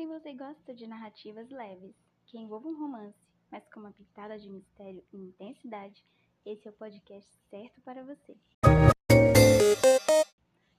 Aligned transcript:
Se 0.00 0.06
você 0.06 0.32
gosta 0.32 0.72
de 0.72 0.86
narrativas 0.86 1.50
leves, 1.50 1.94
que 2.24 2.38
envolvam 2.38 2.74
romance, 2.74 3.18
mas 3.50 3.68
com 3.68 3.80
uma 3.80 3.92
pitada 3.92 4.38
de 4.38 4.48
mistério 4.48 5.04
e 5.12 5.18
intensidade, 5.18 6.02
esse 6.46 6.66
é 6.66 6.70
o 6.70 6.74
podcast 6.74 7.30
certo 7.50 7.82
para 7.82 8.02
você. 8.02 8.34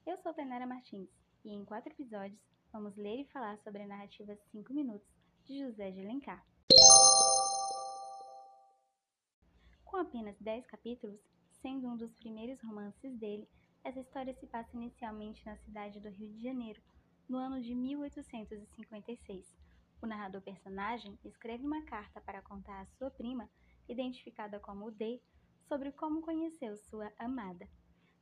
Eu 0.04 0.18
sou 0.18 0.34
Tainara 0.34 0.66
Martins 0.66 1.08
e 1.44 1.52
em 1.52 1.64
quatro 1.64 1.92
episódios 1.92 2.40
vamos 2.72 2.96
ler 2.96 3.20
e 3.20 3.24
falar 3.26 3.56
sobre 3.58 3.82
a 3.82 3.86
narrativa 3.86 4.36
5 4.50 4.74
Minutos 4.74 5.08
de 5.44 5.60
José 5.60 5.92
de 5.92 6.00
Alencar. 6.00 6.44
Com 9.84 9.98
apenas 9.98 10.36
10 10.40 10.66
capítulos, 10.66 11.20
sendo 11.60 11.86
um 11.86 11.96
dos 11.96 12.12
primeiros 12.14 12.60
romances 12.60 13.16
dele, 13.20 13.48
essa 13.84 14.00
história 14.00 14.34
se 14.34 14.48
passa 14.48 14.76
inicialmente 14.76 15.46
na 15.46 15.56
cidade 15.58 16.00
do 16.00 16.08
Rio 16.08 16.32
de 16.32 16.42
Janeiro, 16.42 16.82
no 17.28 17.38
ano 17.38 17.60
de 17.60 17.74
1856. 17.74 19.56
O 20.00 20.06
narrador-personagem 20.06 21.18
escreve 21.24 21.64
uma 21.64 21.82
carta 21.82 22.20
para 22.20 22.42
contar 22.42 22.80
à 22.80 22.86
sua 22.86 23.10
prima, 23.10 23.48
identificada 23.88 24.58
como 24.58 24.90
D, 24.90 25.20
sobre 25.68 25.92
como 25.92 26.22
conheceu 26.22 26.76
sua 26.76 27.12
amada. 27.18 27.68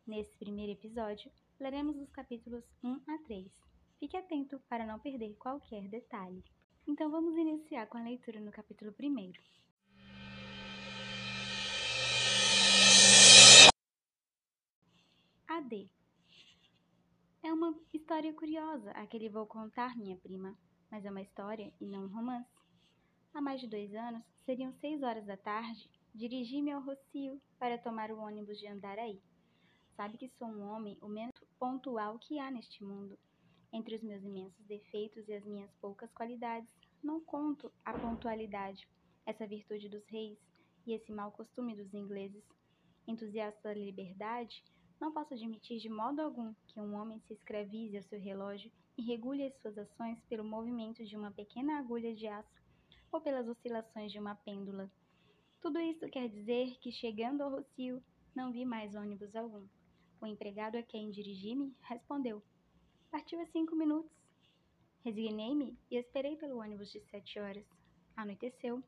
Nesse 0.06 0.36
primeiro 0.36 0.73
episódio, 0.73 1.30
leremos 1.59 1.96
os 1.96 2.10
capítulos 2.10 2.64
1 2.82 3.00
a 3.09 3.18
3. 3.24 3.50
Fique 3.98 4.16
atento 4.16 4.60
para 4.68 4.86
não 4.86 4.98
perder 4.98 5.34
qualquer 5.37 5.88
detalhe. 5.88 6.45
Então 6.87 7.10
vamos 7.10 7.37
iniciar 7.37 7.87
com 7.87 7.98
a 7.98 8.02
leitura 8.02 8.40
no 8.40 8.51
capítulo 8.51 8.95
1. 8.98 9.32
AD 15.48 15.99
é 17.42 17.52
uma 17.52 17.74
história 17.92 18.32
curiosa 18.34 18.90
a 18.90 19.06
que 19.06 19.18
lhe 19.18 19.28
vou 19.28 19.46
contar, 19.46 19.96
minha 19.96 20.16
prima, 20.16 20.56
mas 20.90 21.04
é 21.04 21.10
uma 21.10 21.22
história 21.22 21.72
e 21.80 21.86
não 21.86 22.04
um 22.04 22.08
romance. 22.08 22.50
Há 23.32 23.40
mais 23.40 23.60
de 23.60 23.66
dois 23.66 23.94
anos, 23.94 24.22
seriam 24.44 24.73
seis 24.74 25.02
horas 25.02 25.24
da 25.24 25.37
tarde, 25.37 25.88
dirigi-me 26.15 26.70
ao 26.70 26.82
Rocio 26.82 27.40
para 27.59 27.78
tomar 27.78 28.10
o 28.10 28.18
ônibus 28.18 28.59
de 28.59 28.66
Andaraí. 28.66 29.23
Sabe 29.96 30.18
que 30.18 30.28
sou 30.28 30.48
um 30.48 30.68
homem 30.68 30.98
o 31.00 31.09
menos 31.09 31.34
pontual 31.59 32.18
que 32.18 32.38
há 32.38 32.50
neste 32.50 32.84
mundo. 32.84 33.18
Entre 33.72 33.96
os 33.96 34.02
meus 34.02 34.22
imensos 34.22 34.66
defeitos 34.66 35.26
e 35.28 35.32
as 35.32 35.45
minhas 35.45 35.72
poucas 35.80 36.12
qualidades, 36.12 36.70
não 37.02 37.20
conto 37.20 37.72
a 37.84 37.95
pontualidade, 37.96 38.87
essa 39.24 39.46
virtude 39.46 39.88
dos 39.88 40.04
reis 40.06 40.38
e 40.87 40.93
esse 40.93 41.10
mau 41.10 41.30
costume 41.30 41.74
dos 41.74 41.95
ingleses. 41.95 42.45
Entusiasta 43.06 43.60
da 43.62 43.74
liberdade, 43.74 44.62
não 45.01 45.12
posso 45.12 45.32
admitir 45.32 45.79
de 45.79 45.88
modo 45.88 46.20
algum 46.20 46.52
que 46.68 46.79
um 46.79 46.95
homem 46.95 47.18
se 47.20 47.32
escravize 47.32 47.96
ao 47.96 48.02
seu 48.02 48.20
relógio 48.20 48.70
e 48.98 49.02
regule 49.02 49.46
as 49.46 49.54
suas 49.62 49.79
ações 49.79 50.20
pelo 50.29 50.45
movimento 50.45 51.04
de 51.04 51.16
uma 51.16 51.30
pequena 51.30 51.79
agulha 51.79 52.15
de 52.15 52.26
aço 52.26 52.60
ou 53.10 53.21
pelas 53.21 53.48
oscilações 53.48 54.12
de 54.12 54.18
uma 54.18 54.34
pêndula. 54.34 54.90
Tudo 55.60 55.80
isso 55.80 56.06
quer 56.09 56.28
dizer 56.28 56.78
que, 56.80 56.93
chegando 56.93 57.43
ao 57.43 57.51
Rocio, 57.51 58.02
não 58.34 58.52
vi 58.52 58.65
mais 58.65 58.95
ônibus 58.95 59.34
algum. 59.34 59.66
O 60.21 60.26
empregado 60.26 60.76
a 60.76 60.82
quem 60.82 61.10
dirigi-me 61.10 61.74
respondeu: 61.82 62.43
Partiu 63.10 63.40
há 63.40 63.46
cinco 63.46 63.74
minutos. 63.74 64.12
Resignei-me 65.03 65.78
e 65.91 65.97
esperei 65.97 66.37
pelo 66.37 66.60
ônibus 66.60 66.93
de 66.93 67.00
sete 67.10 67.41
horas. 67.41 67.65
Anoiteceu. 68.15 68.82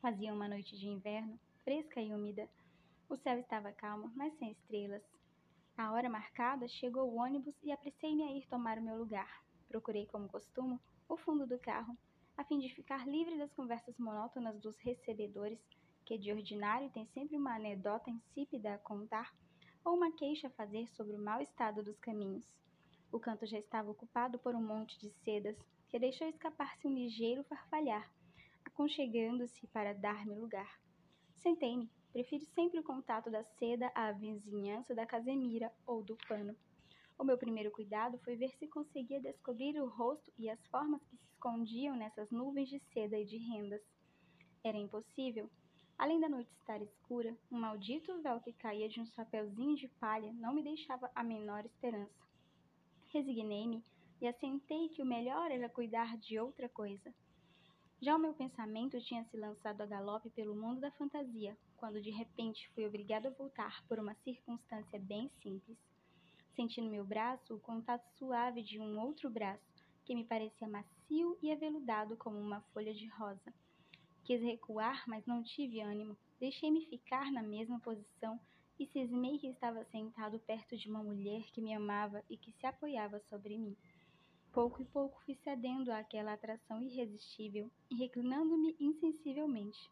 Fazia 0.00 0.32
uma 0.32 0.48
noite 0.48 0.76
de 0.78 0.88
inverno, 0.88 1.38
fresca 1.64 2.00
e 2.00 2.14
úmida. 2.14 2.48
O 3.08 3.16
céu 3.16 3.38
estava 3.38 3.72
calmo, 3.72 4.10
mas 4.14 4.32
sem 4.38 4.52
estrelas. 4.52 5.02
À 5.76 5.90
hora 5.90 6.08
marcada, 6.08 6.68
chegou 6.68 7.10
o 7.10 7.16
ônibus 7.16 7.54
e 7.62 7.72
apressei-me 7.72 8.22
a 8.22 8.32
ir 8.32 8.46
tomar 8.46 8.78
o 8.78 8.82
meu 8.82 8.96
lugar. 8.96 9.42
Procurei, 9.68 10.06
como 10.06 10.28
costumo, 10.28 10.80
o 11.08 11.16
fundo 11.16 11.46
do 11.46 11.58
carro, 11.58 11.96
a 12.36 12.44
fim 12.44 12.58
de 12.58 12.68
ficar 12.74 13.08
livre 13.08 13.38
das 13.38 13.52
conversas 13.52 13.98
monótonas 13.98 14.60
dos 14.60 14.78
recebedores, 14.78 15.58
que 16.04 16.18
de 16.18 16.30
ordinário 16.30 16.90
têm 16.90 17.06
sempre 17.06 17.36
uma 17.36 17.54
anedota 17.54 18.10
insípida 18.10 18.74
a 18.74 18.78
contar 18.78 19.34
ou 19.84 19.96
uma 19.96 20.12
queixa 20.12 20.48
a 20.48 20.50
fazer 20.50 20.88
sobre 20.88 21.16
o 21.16 21.22
mau 21.22 21.40
estado 21.40 21.82
dos 21.82 21.98
caminhos. 21.98 22.46
O 23.10 23.18
canto 23.18 23.46
já 23.46 23.58
estava 23.58 23.90
ocupado 23.90 24.38
por 24.38 24.54
um 24.54 24.62
monte 24.62 24.98
de 24.98 25.10
sedas, 25.24 25.56
que 25.88 25.98
deixou 25.98 26.28
escapar-se 26.28 26.86
um 26.86 26.94
ligeiro 26.94 27.44
farfalhar, 27.44 28.10
aconchegando-se 28.64 29.66
para 29.68 29.92
dar-me 29.92 30.34
lugar. 30.34 30.80
Sentei-me, 31.34 31.90
Prefiro 32.12 32.44
sempre 32.54 32.78
o 32.78 32.82
contato 32.82 33.30
da 33.30 33.42
seda 33.58 33.90
à 33.94 34.12
vizinhança 34.12 34.94
da 34.94 35.06
casemira 35.06 35.72
ou 35.86 36.02
do 36.02 36.14
pano. 36.28 36.54
O 37.18 37.24
meu 37.24 37.38
primeiro 37.38 37.70
cuidado 37.70 38.18
foi 38.18 38.36
ver 38.36 38.50
se 38.58 38.68
conseguia 38.68 39.18
descobrir 39.18 39.80
o 39.80 39.88
rosto 39.88 40.30
e 40.38 40.50
as 40.50 40.60
formas 40.66 41.02
que 41.04 41.16
se 41.16 41.24
escondiam 41.32 41.96
nessas 41.96 42.30
nuvens 42.30 42.68
de 42.68 42.78
seda 42.92 43.18
e 43.18 43.24
de 43.24 43.38
rendas. 43.38 43.80
Era 44.62 44.76
impossível. 44.76 45.48
Além 45.96 46.20
da 46.20 46.28
noite 46.28 46.52
estar 46.52 46.82
escura, 46.82 47.34
um 47.50 47.58
maldito 47.58 48.20
véu 48.20 48.40
que 48.40 48.52
caía 48.52 48.88
de 48.90 49.00
um 49.00 49.06
chapeuzinho 49.06 49.76
de 49.76 49.88
palha 50.00 50.32
não 50.34 50.52
me 50.52 50.62
deixava 50.62 51.10
a 51.14 51.24
menor 51.24 51.64
esperança. 51.64 52.12
Resignei-me 53.08 53.82
e 54.20 54.26
assentei 54.26 54.88
que 54.90 55.00
o 55.00 55.06
melhor 55.06 55.50
era 55.50 55.68
cuidar 55.68 56.18
de 56.18 56.38
outra 56.38 56.68
coisa. 56.68 57.14
Já 58.00 58.16
o 58.16 58.18
meu 58.18 58.34
pensamento 58.34 59.00
tinha 59.00 59.24
se 59.24 59.36
lançado 59.36 59.80
a 59.80 59.86
galope 59.86 60.28
pelo 60.30 60.54
mundo 60.54 60.80
da 60.80 60.90
fantasia, 60.90 61.56
quando 61.82 62.00
de 62.00 62.10
repente 62.10 62.70
fui 62.76 62.86
obrigado 62.86 63.26
a 63.26 63.30
voltar 63.30 63.84
por 63.88 63.98
uma 63.98 64.14
circunstância 64.22 65.00
bem 65.00 65.28
simples. 65.42 65.76
Senti 66.54 66.80
no 66.80 66.88
meu 66.88 67.04
braço 67.04 67.56
o 67.56 67.58
contato 67.58 68.08
suave 68.16 68.62
de 68.62 68.78
um 68.78 69.00
outro 69.00 69.28
braço, 69.28 69.82
que 70.04 70.14
me 70.14 70.22
parecia 70.22 70.68
macio 70.68 71.36
e 71.42 71.50
aveludado 71.50 72.16
como 72.16 72.38
uma 72.38 72.60
folha 72.72 72.94
de 72.94 73.08
rosa. 73.08 73.52
Quis 74.22 74.40
recuar, 74.40 75.02
mas 75.08 75.26
não 75.26 75.42
tive 75.42 75.80
ânimo. 75.80 76.16
Deixei-me 76.38 76.86
ficar 76.86 77.32
na 77.32 77.42
mesma 77.42 77.80
posição 77.80 78.38
e 78.78 78.86
cismei 78.86 79.40
que 79.40 79.48
estava 79.48 79.84
sentado 79.86 80.38
perto 80.38 80.76
de 80.76 80.88
uma 80.88 81.02
mulher 81.02 81.50
que 81.50 81.60
me 81.60 81.74
amava 81.74 82.22
e 82.30 82.36
que 82.36 82.52
se 82.52 82.64
apoiava 82.64 83.18
sobre 83.28 83.58
mim. 83.58 83.76
Pouco 84.52 84.80
e 84.80 84.84
pouco 84.84 85.20
fui 85.24 85.34
cedendo 85.34 85.90
àquela 85.90 86.34
atração 86.34 86.80
irresistível 86.80 87.68
e 87.90 87.96
reclinando-me 87.96 88.76
insensivelmente. 88.78 89.90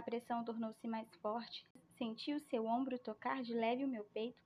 A 0.00 0.02
pressão 0.02 0.42
tornou-se 0.42 0.88
mais 0.88 1.14
forte, 1.16 1.62
senti 1.98 2.32
o 2.32 2.40
seu 2.40 2.64
ombro 2.64 2.98
tocar 2.98 3.42
de 3.42 3.52
leve 3.52 3.84
o 3.84 3.86
meu 3.86 4.02
peito 4.02 4.42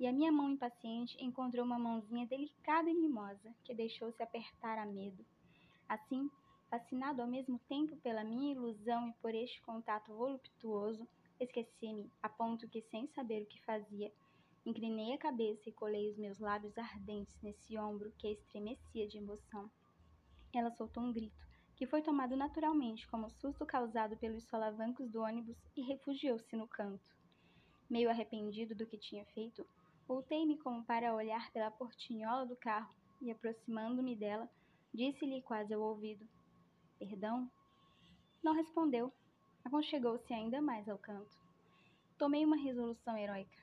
e 0.00 0.06
a 0.06 0.12
minha 0.12 0.32
mão 0.32 0.50
impaciente 0.50 1.22
encontrou 1.22 1.66
uma 1.66 1.78
mãozinha 1.78 2.26
delicada 2.26 2.88
e 2.88 2.94
mimosa 2.94 3.54
que 3.62 3.74
deixou-se 3.74 4.22
apertar 4.22 4.78
a 4.78 4.86
medo. 4.86 5.22
Assim, 5.86 6.30
fascinado 6.70 7.20
ao 7.20 7.28
mesmo 7.28 7.58
tempo 7.68 7.94
pela 7.98 8.24
minha 8.24 8.52
ilusão 8.52 9.10
e 9.10 9.12
por 9.20 9.34
este 9.34 9.60
contato 9.60 10.14
voluptuoso, 10.14 11.06
esqueci-me 11.38 12.10
a 12.22 12.30
ponto 12.30 12.66
que, 12.66 12.80
sem 12.80 13.06
saber 13.08 13.42
o 13.42 13.46
que 13.46 13.62
fazia, 13.66 14.10
Inclinei 14.64 15.12
a 15.12 15.18
cabeça 15.18 15.68
e 15.68 15.72
colei 15.72 16.08
os 16.10 16.16
meus 16.16 16.38
lábios 16.38 16.76
ardentes 16.78 17.38
nesse 17.42 17.76
ombro 17.76 18.10
que 18.18 18.28
estremecia 18.28 19.06
de 19.06 19.18
emoção. 19.18 19.70
Ela 20.54 20.70
soltou 20.70 21.02
um 21.02 21.12
grito, 21.12 21.45
que 21.76 21.86
foi 21.86 22.00
tomado 22.00 22.34
naturalmente 22.34 23.06
como 23.08 23.30
susto 23.30 23.66
causado 23.66 24.16
pelos 24.16 24.44
solavancos 24.44 25.10
do 25.10 25.20
ônibus 25.20 25.56
e 25.76 25.82
refugiou-se 25.82 26.56
no 26.56 26.66
canto. 26.66 27.14
Meio 27.88 28.08
arrependido 28.08 28.74
do 28.74 28.86
que 28.86 28.96
tinha 28.96 29.26
feito, 29.26 29.64
voltei-me 30.08 30.56
como 30.56 30.82
para 30.84 31.14
olhar 31.14 31.50
pela 31.52 31.70
portinhola 31.70 32.46
do 32.46 32.56
carro 32.56 32.92
e, 33.20 33.30
aproximando-me 33.30 34.16
dela, 34.16 34.48
disse-lhe 34.92 35.42
quase 35.42 35.74
ao 35.74 35.82
ouvido: 35.82 36.26
Perdão? 36.98 37.50
Não 38.42 38.54
respondeu. 38.54 39.12
Aconchegou-se 39.62 40.32
ainda 40.32 40.62
mais 40.62 40.88
ao 40.88 40.96
canto. 40.96 41.36
Tomei 42.16 42.44
uma 42.44 42.56
resolução 42.56 43.18
heróica. 43.18 43.58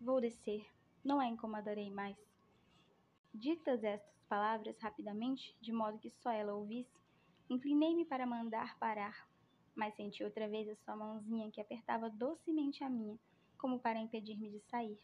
Vou 0.00 0.20
descer, 0.20 0.66
não 1.04 1.20
a 1.20 1.26
incomodarei 1.26 1.90
mais. 1.90 2.16
Ditas 3.34 3.84
estas 3.84 4.22
palavras 4.28 4.78
rapidamente, 4.78 5.54
de 5.60 5.72
modo 5.72 5.98
que 5.98 6.10
só 6.10 6.30
ela 6.30 6.54
ouvisse, 6.54 7.03
inclinei-me 7.48 8.04
para 8.04 8.26
mandar 8.26 8.78
parar, 8.78 9.28
mas 9.74 9.94
senti 9.94 10.22
outra 10.22 10.48
vez 10.48 10.68
a 10.68 10.76
sua 10.76 10.96
mãozinha 10.96 11.50
que 11.50 11.60
apertava 11.60 12.08
docemente 12.10 12.82
a 12.84 12.90
minha, 12.90 13.18
como 13.58 13.78
para 13.78 13.98
impedir-me 13.98 14.50
de 14.50 14.60
sair. 14.70 14.98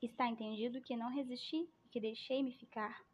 Está 0.00 0.26
entendido 0.26 0.80
que 0.82 0.96
não 0.96 1.10
resisti 1.10 1.68
e 1.84 1.88
que 1.88 2.00
deixei-me 2.00 2.52
ficar. 2.52 3.04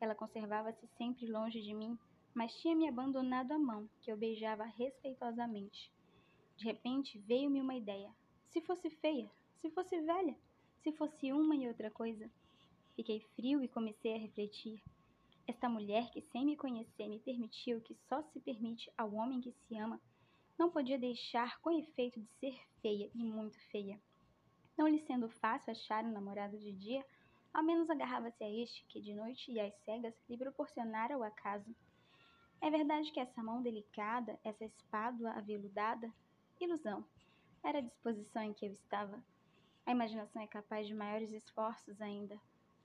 Ela 0.00 0.14
conservava-se 0.14 0.86
sempre 0.98 1.26
longe 1.26 1.60
de 1.60 1.74
mim, 1.74 1.98
mas 2.34 2.54
tinha 2.56 2.74
me 2.74 2.88
abandonado 2.88 3.52
a 3.52 3.58
mão, 3.58 3.88
que 4.00 4.10
eu 4.10 4.16
beijava 4.16 4.64
respeitosamente. 4.64 5.92
De 6.56 6.64
repente 6.64 7.18
veio-me 7.20 7.60
uma 7.60 7.74
ideia. 7.74 8.10
Se 8.50 8.60
fosse 8.62 8.90
feia, 8.90 9.30
se 9.56 9.70
fosse 9.70 10.00
velha, 10.00 10.36
se 10.82 10.92
fosse 10.92 11.32
uma 11.32 11.54
e 11.54 11.68
outra 11.68 11.90
coisa? 11.90 12.28
Fiquei 12.96 13.20
frio 13.36 13.62
e 13.62 13.68
comecei 13.68 14.14
a 14.14 14.18
refletir. 14.18 14.82
Esta 15.46 15.68
mulher 15.68 16.10
que 16.10 16.20
sem 16.20 16.44
me 16.44 16.56
conhecer 16.56 17.08
me 17.08 17.18
permitiu 17.18 17.80
que 17.80 17.94
só 18.08 18.22
se 18.22 18.40
permite 18.40 18.92
ao 18.96 19.12
homem 19.12 19.40
que 19.40 19.52
se 19.52 19.76
ama, 19.76 20.00
não 20.58 20.70
podia 20.70 20.98
deixar 20.98 21.60
com 21.60 21.70
efeito 21.70 22.20
de 22.20 22.28
ser 22.38 22.56
feia 22.80 23.10
e 23.14 23.24
muito 23.24 23.58
feia. 23.70 24.00
Não 24.78 24.86
lhe 24.86 25.00
sendo 25.00 25.28
fácil 25.28 25.72
achar 25.72 26.04
um 26.04 26.12
namorado 26.12 26.58
de 26.58 26.72
dia, 26.72 27.04
ao 27.52 27.62
menos 27.62 27.90
agarrava-se 27.90 28.42
a 28.42 28.50
este 28.50 28.84
que 28.86 29.00
de 29.00 29.14
noite 29.14 29.50
e 29.50 29.60
às 29.60 29.74
cegas 29.84 30.14
lhe 30.28 30.38
proporcionara 30.38 31.18
o 31.18 31.22
acaso. 31.22 31.74
É 32.60 32.70
verdade 32.70 33.10
que 33.10 33.18
essa 33.18 33.42
mão 33.42 33.60
delicada, 33.60 34.38
essa 34.44 34.64
espádua 34.64 35.32
aveludada? 35.32 36.12
Ilusão. 36.60 37.04
Era 37.64 37.78
a 37.78 37.82
disposição 37.82 38.42
em 38.42 38.54
que 38.54 38.66
eu 38.66 38.72
estava. 38.72 39.22
A 39.84 39.90
imaginação 39.90 40.40
é 40.40 40.46
capaz 40.46 40.86
de 40.86 40.94
maiores 40.94 41.32
esforços 41.32 42.00
ainda. 42.00 42.40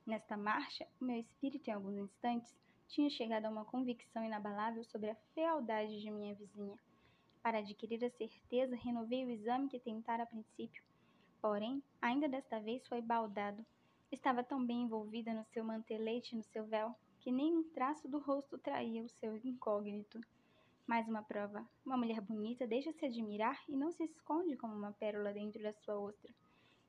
Nesta 0.07 0.37
marcha, 0.37 0.87
o 1.01 1.03
meu 1.03 1.19
espírito, 1.19 1.67
em 1.67 1.73
alguns 1.73 1.97
instantes, 1.97 2.55
tinha 2.87 3.09
chegado 3.09 3.43
a 3.43 3.49
uma 3.49 3.65
convicção 3.65 4.23
inabalável 4.23 4.81
sobre 4.85 5.09
a 5.09 5.15
fealdade 5.35 5.99
de 5.99 6.09
minha 6.09 6.33
vizinha. 6.33 6.77
Para 7.43 7.57
adquirir 7.57 8.01
a 8.05 8.09
certeza, 8.09 8.73
renovei 8.77 9.25
o 9.25 9.29
exame 9.29 9.67
que 9.67 9.77
tentara 9.77 10.23
a 10.23 10.25
princípio. 10.25 10.81
Porém, 11.41 11.83
ainda 12.01 12.29
desta 12.29 12.57
vez 12.61 12.87
foi 12.87 13.01
baldado. 13.01 13.65
Estava 14.09 14.45
tão 14.45 14.65
bem 14.65 14.83
envolvida 14.83 15.33
no 15.33 15.43
seu 15.43 15.61
mantelete 15.61 16.33
e 16.33 16.37
no 16.37 16.43
seu 16.45 16.65
véu, 16.65 16.95
que 17.19 17.29
nem 17.29 17.57
um 17.57 17.69
traço 17.71 18.07
do 18.07 18.17
rosto 18.17 18.57
traía 18.57 19.03
o 19.03 19.09
seu 19.09 19.35
incógnito. 19.43 20.21
Mais 20.87 21.05
uma 21.09 21.21
prova. 21.21 21.67
Uma 21.85 21.97
mulher 21.97 22.21
bonita 22.21 22.65
deixa-se 22.65 23.05
admirar 23.05 23.61
e 23.67 23.75
não 23.75 23.91
se 23.91 24.05
esconde 24.05 24.55
como 24.55 24.73
uma 24.73 24.93
pérola 24.93 25.33
dentro 25.33 25.61
da 25.61 25.73
sua 25.73 25.99
ostra. 25.99 26.33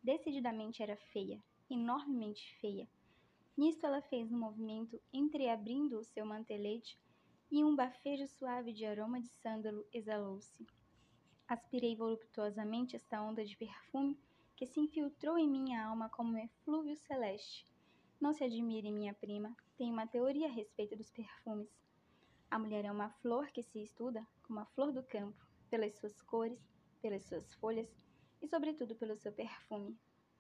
Decididamente 0.05 0.85
era 0.85 0.97
feia, 1.13 1.43
enormemente 1.69 2.57
feia. 2.61 2.89
Nisto 3.59 3.85
ela 3.85 4.01
fez 4.01 4.31
um 4.31 4.39
movimento 4.39 5.03
entreabrindo 5.13 5.99
o 5.99 6.05
seu 6.05 6.25
mantelete 6.25 6.97
e 7.51 7.65
um 7.65 7.75
bafejo 7.75 8.25
suave 8.25 8.73
de 8.73 8.87
aroma 8.87 9.21
de 9.21 9.27
sândalo 9.27 9.85
exalou-se. 9.93 10.65
Aspirei 11.49 11.97
voluptuosamente 11.97 12.95
esta 12.95 13.21
onda 13.21 13.45
de 13.45 13.57
perfume 13.57 14.17
que 14.55 14.65
se 14.65 14.79
infiltrou 14.79 15.37
em 15.37 15.51
minha 15.51 15.85
alma 15.85 16.09
como 16.09 16.35
um 16.35 16.39
eflúvio 16.39 16.95
celeste. 16.95 17.67
Não 18.21 18.33
se 18.33 18.45
admire, 18.45 18.93
minha 18.93 19.13
prima, 19.13 19.57
tenho 19.77 19.93
uma 19.93 20.07
teoria 20.07 20.47
a 20.47 20.53
respeito 20.53 20.95
dos 20.95 21.11
perfumes. 21.11 21.69
A 22.49 22.61
mulher 22.61 22.85
é 22.85 22.93
uma 22.93 23.11
flor 23.11 23.49
que 23.49 23.65
se 23.65 23.83
estuda 23.83 24.25
como 24.45 24.61
a 24.61 24.67
flor 24.67 24.93
do 24.93 25.03
campo, 25.03 25.45
pelas 25.69 25.99
suas 25.99 26.23
cores, 26.23 26.61
pelas 27.03 27.25
suas 27.25 27.53
folhas 27.55 27.93
e, 28.41 28.47
sobretudo, 28.47 28.95
pelo 28.95 29.17
seu 29.17 29.33
perfume. 29.33 29.99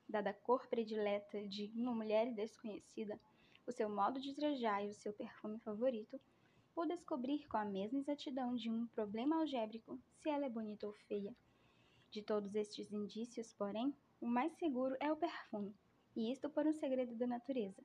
Dada 0.08 0.30
a 0.30 0.34
cor 0.34 0.66
predileta 0.68 1.46
de 1.46 1.70
uma 1.76 1.94
mulher 1.94 2.32
desconhecida, 2.32 3.20
o 3.66 3.72
seu 3.72 3.90
modo 3.90 4.18
de 4.18 4.34
trajar 4.34 4.82
e 4.82 4.88
o 4.88 4.94
seu 4.94 5.12
perfume 5.12 5.58
favorito, 5.60 6.18
ou 6.74 6.86
descobrir 6.86 7.46
com 7.48 7.58
a 7.58 7.64
mesma 7.64 7.98
exatidão 7.98 8.54
de 8.54 8.70
um 8.70 8.86
problema 8.86 9.36
algébrico 9.40 10.00
se 10.22 10.30
ela 10.30 10.46
é 10.46 10.48
bonita 10.48 10.86
ou 10.86 10.94
feia. 11.06 11.34
De 12.10 12.22
todos 12.22 12.54
estes 12.54 12.90
indícios, 12.90 13.52
porém, 13.52 13.94
o 14.20 14.26
mais 14.26 14.52
seguro 14.54 14.96
é 14.98 15.12
o 15.12 15.16
perfume, 15.16 15.76
e 16.16 16.32
isto 16.32 16.48
por 16.48 16.66
um 16.66 16.72
segredo 16.72 17.14
da 17.14 17.26
natureza, 17.26 17.84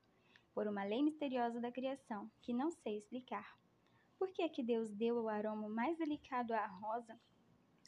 por 0.54 0.66
uma 0.66 0.84
lei 0.84 1.04
misteriosa 1.04 1.60
da 1.60 1.72
criação, 1.72 2.32
que 2.42 2.54
não 2.54 2.72
sei 2.72 3.00
explicar. 3.00 3.58
Por 4.18 4.32
que 4.32 4.44
é 4.44 4.48
que 4.48 4.64
Deus 4.64 4.90
deu 4.94 5.18
o 5.18 5.28
aroma 5.28 5.68
mais 5.68 5.98
delicado 5.98 6.54
à 6.54 6.66
rosa, 6.68 7.20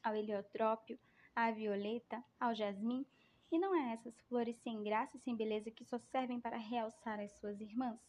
ao 0.04 0.14
heliotrópio, 0.14 1.00
à 1.34 1.52
violeta, 1.52 2.22
ao 2.40 2.54
jasmim, 2.54 3.06
e 3.52 3.60
não 3.60 3.74
a 3.74 3.92
essas 3.94 4.20
flores 4.22 4.58
sem 4.58 4.84
graça 4.84 5.18
e 5.18 5.20
sem 5.20 5.36
beleza 5.36 5.72
que 5.72 5.86
só 5.86 5.98
servem 5.98 6.40
para 6.40 6.58
realçar 6.58 7.20
as 7.20 7.32
suas 7.34 7.60
irmãs? 7.62 8.00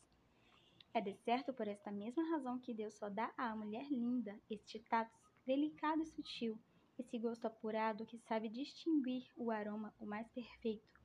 É 0.95 1.01
de 1.01 1.15
certo 1.15 1.53
por 1.53 1.69
esta 1.69 1.91
mesma 1.91 2.23
razão 2.31 2.59
que 2.59 2.73
Deus 2.73 2.95
só 2.95 3.09
dá 3.09 3.33
à 3.37 3.55
mulher 3.55 3.87
linda 3.91 4.41
este 4.49 4.79
tato 4.81 5.15
delicado 5.47 6.03
e 6.03 6.07
sutil, 6.07 6.59
esse 6.99 7.19
gosto 7.19 7.45
apurado 7.47 8.07
que 8.07 8.19
sabe 8.19 8.49
distinguir 8.49 9.31
o 9.37 9.51
aroma 9.51 9.95
o 10.01 10.07
mais 10.07 10.27
perfeito. 10.31 10.97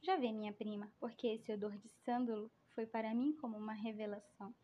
Já 0.00 0.16
vê, 0.16 0.32
minha 0.32 0.52
prima, 0.52 0.90
porque 0.98 1.26
esse 1.26 1.52
odor 1.52 1.76
de 1.76 1.88
sândalo 1.88 2.50
foi 2.74 2.86
para 2.86 3.14
mim 3.14 3.34
como 3.34 3.58
uma 3.58 3.74
revelação. 3.74 4.54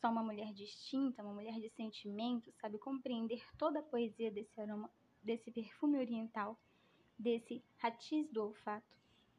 Só 0.00 0.08
uma 0.08 0.22
mulher 0.22 0.52
distinta, 0.54 1.22
uma 1.22 1.34
mulher 1.34 1.60
de 1.60 1.68
sentimento, 1.70 2.50
sabe 2.52 2.78
compreender 2.78 3.42
toda 3.58 3.80
a 3.80 3.82
poesia 3.82 4.30
desse 4.30 4.58
aroma, 4.60 4.90
desse 5.22 5.50
perfume 5.50 5.98
oriental, 5.98 6.58
desse 7.20 7.62
ratiz 7.76 8.26
do 8.30 8.42
olfato, 8.42 8.96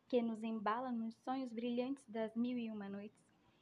que 0.08 0.22
nos 0.22 0.44
embala 0.44 0.92
nos 0.92 1.16
sonhos 1.24 1.52
brilhantes 1.52 2.08
das 2.08 2.36
mil 2.36 2.58
e 2.58 2.70
uma 2.70 2.88
noites 2.88 3.20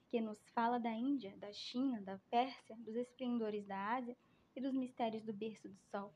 que 0.10 0.20
nos 0.20 0.38
fala 0.50 0.78
da 0.78 0.92
Índia, 0.92 1.38
da 1.38 1.54
China, 1.54 2.02
da 2.02 2.18
Pérsia, 2.30 2.76
dos 2.80 2.96
esplendores 2.96 3.66
da 3.66 3.96
Ásia 3.96 4.18
e 4.56 4.60
dos 4.60 4.74
mistérios 4.74 5.24
do 5.24 5.32
berço 5.32 5.70
do 5.70 5.78
sol. 5.90 6.14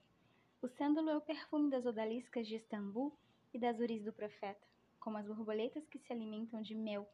O 0.61 0.67
sândalo 0.67 1.09
é 1.11 1.15
o 1.15 1.21
perfume 1.21 1.69
das 1.69 1.85
odaliscas 1.85 2.45
de 2.45 2.55
Istambul 2.55 3.17
e 3.53 3.59
das 3.59 3.79
uris 3.79 4.03
do 4.03 4.11
profeta, 4.11 4.67
como 4.99 5.17
as 5.17 5.25
borboletas 5.25 5.87
que 5.87 5.99
se 5.99 6.11
alimentam 6.11 6.61
de 6.61 6.75
mel. 6.75 7.07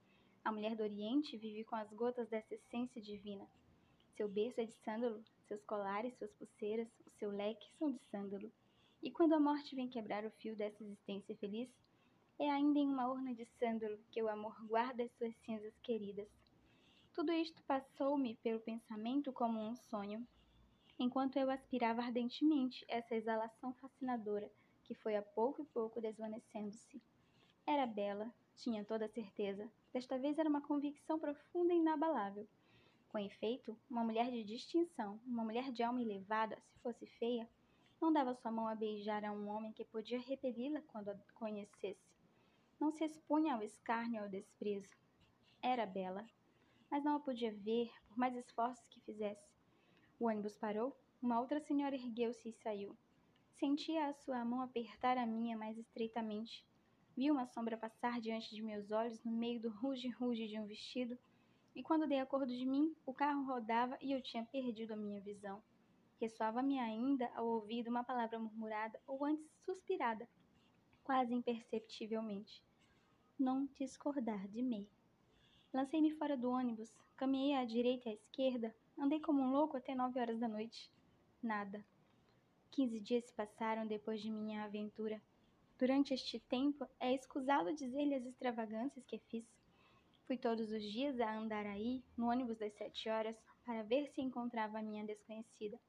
A 0.44 0.52
mulher 0.52 0.76
do 0.76 0.84
Oriente 0.84 1.38
vive 1.38 1.64
com 1.66 1.76
as 1.76 1.92
gotas 1.94 2.30
dessa 2.30 2.56
essência 2.56 3.02
divina. 3.02 3.48
Seu 4.16 4.28
berço 4.28 4.62
é 4.62 4.66
de 4.66 4.74
sândalo, 4.86 5.24
seus 5.48 5.64
colares, 5.66 6.18
suas 6.18 6.32
pulseiras, 6.34 6.88
o 7.06 7.10
seu 7.12 7.30
leque 7.30 7.70
são 7.78 7.92
de 7.92 8.00
sândalo. 8.10 8.52
E 9.02 9.10
quando 9.10 9.34
a 9.34 9.40
morte 9.40 9.76
vem 9.76 9.88
quebrar 9.88 10.26
o 10.26 10.32
fio 10.32 10.56
dessa 10.56 10.84
existência 10.84 11.36
feliz, 11.38 11.70
é 12.38 12.50
ainda 12.50 12.80
em 12.80 12.88
uma 12.88 13.10
urna 13.10 13.34
de 13.34 13.46
sândalo 13.46 14.00
que 14.12 14.22
o 14.22 14.30
amor 14.30 14.56
guarda 14.66 15.04
as 15.04 15.12
suas 15.14 15.36
cinzas 15.38 15.78
queridas. 15.80 16.28
Tudo 17.14 17.32
isto 17.32 17.62
passou-me 17.64 18.36
pelo 18.38 18.60
pensamento 18.60 19.34
como 19.34 19.60
um 19.60 19.76
sonho, 19.76 20.26
enquanto 20.98 21.38
eu 21.38 21.50
aspirava 21.50 22.02
ardentemente 22.02 22.86
essa 22.88 23.16
exalação 23.16 23.74
fascinadora 23.74 24.50
que 24.84 24.96
foi 24.96 25.16
a 25.16 25.22
pouco 25.22 25.62
e 25.62 25.66
pouco 25.66 26.02
desvanecendo-se. 26.02 27.02
Era 27.66 27.86
bela, 27.86 28.34
tinha 28.56 28.84
toda 28.84 29.06
a 29.06 29.10
certeza. 29.10 29.72
Desta 29.94 30.18
vez 30.18 30.40
era 30.40 30.50
uma 30.50 30.62
convicção 30.62 31.20
profunda 31.20 31.74
e 31.74 31.78
inabalável. 31.78 32.48
Com 33.10 33.20
efeito, 33.20 33.78
uma 33.88 34.04
mulher 34.04 34.32
de 34.32 34.44
distinção, 34.44 35.20
uma 35.28 35.44
mulher 35.44 35.72
de 35.72 35.84
alma 35.84 36.02
elevada, 36.02 36.58
se 36.72 36.80
fosse 36.80 37.06
feia, 37.06 37.48
não 38.02 38.14
dava 38.14 38.34
sua 38.34 38.52
mão 38.52 38.68
a 38.68 38.76
beijar 38.76 39.26
a 39.26 39.32
um 39.32 39.48
homem 39.50 39.74
que 39.74 39.84
podia 39.84 40.20
repeli-la 40.20 40.82
quando 40.88 41.10
a 41.10 41.16
conhecesse. 41.34 42.10
Não 42.80 42.92
se 42.92 43.04
expunha 43.04 43.56
ao 43.56 43.62
escárnio 43.62 44.16
e 44.16 44.24
ao 44.24 44.30
desprezo. 44.30 44.96
Era 45.62 45.86
bela, 45.86 46.26
mas 46.90 47.04
não 47.04 47.18
a 47.18 47.20
podia 47.20 47.52
ver, 47.52 47.92
por 48.08 48.18
mais 48.18 48.36
esforços 48.36 48.88
que 48.88 49.02
fizesse. 49.02 49.46
O 50.20 50.28
ônibus 50.28 50.56
parou, 50.58 50.98
uma 51.22 51.40
outra 51.40 51.60
senhora 51.60 51.96
ergueu-se 51.96 52.48
e 52.48 52.54
saiu. 52.54 52.96
Sentia 53.60 54.08
a 54.08 54.14
sua 54.14 54.46
mão 54.46 54.62
apertar 54.62 55.18
a 55.18 55.26
minha 55.26 55.58
mais 55.58 55.78
estreitamente. 55.78 56.66
Vi 57.18 57.30
uma 57.30 57.46
sombra 57.46 57.78
passar 57.78 58.22
diante 58.22 58.56
de 58.56 58.62
meus 58.62 58.92
olhos 58.92 59.22
no 59.26 59.32
meio 59.32 59.60
do 59.60 59.70
ruge-ruge 59.70 60.48
de 60.48 60.58
um 60.58 60.66
vestido, 60.66 61.18
e 61.76 61.84
quando 61.84 62.08
dei 62.08 62.20
acordo 62.20 62.48
de 62.48 62.66
mim, 62.66 62.96
o 63.06 63.14
carro 63.14 63.46
rodava 63.46 63.98
e 64.02 64.14
eu 64.14 64.22
tinha 64.22 64.46
perdido 64.46 64.94
a 64.94 64.98
minha 64.98 65.20
visão. 65.20 65.62
Ressoava-me 66.20 66.78
ainda 66.80 67.32
ao 67.34 67.48
ouvido 67.48 67.90
uma 67.90 68.04
palavra 68.04 68.38
murmurada 68.38 69.00
ou 69.08 69.24
antes 69.24 69.50
suspirada, 69.64 70.28
quase 71.04 71.34
imperceptivelmente. 71.34 72.62
Não 73.40 73.68
discordar 73.76 74.48
de 74.50 74.62
mim. 74.62 74.86
Lancei-me 75.74 76.12
fora 76.12 76.36
do 76.36 76.50
ônibus, 76.50 76.94
caminhei 77.16 77.56
à 77.56 77.64
direita 77.64 78.10
e 78.10 78.12
à 78.12 78.16
esquerda, 78.16 78.76
andei 78.98 79.20
como 79.22 79.42
um 79.42 79.52
louco 79.52 79.78
até 79.78 79.96
nove 79.96 80.20
horas 80.20 80.40
da 80.40 80.48
noite. 80.48 80.92
Nada. 81.42 81.86
Quinze 82.70 83.00
dias 83.00 83.24
se 83.26 83.34
passaram 83.34 83.88
depois 83.88 84.22
de 84.22 84.30
minha 84.30 84.64
aventura. 84.64 85.22
Durante 85.78 86.14
este 86.14 86.38
tempo, 86.42 86.86
é 87.00 87.14
escusado 87.14 87.74
dizer-lhe 87.74 88.16
as 88.16 88.26
extravagâncias 88.26 89.06
que 89.06 89.20
fiz. 89.30 89.46
Fui 90.28 90.38
todos 90.38 90.70
os 90.72 90.84
dias 90.84 91.20
a 91.22 91.38
andar 91.38 91.66
aí, 91.66 92.04
no 92.18 92.30
ônibus 92.30 92.58
das 92.58 92.74
sete 92.74 93.10
horas, 93.10 93.36
para 93.66 93.84
ver 93.84 94.10
se 94.10 94.22
encontrava 94.22 94.80
a 94.80 94.82
minha 94.82 95.06
desconhecida. 95.06 95.80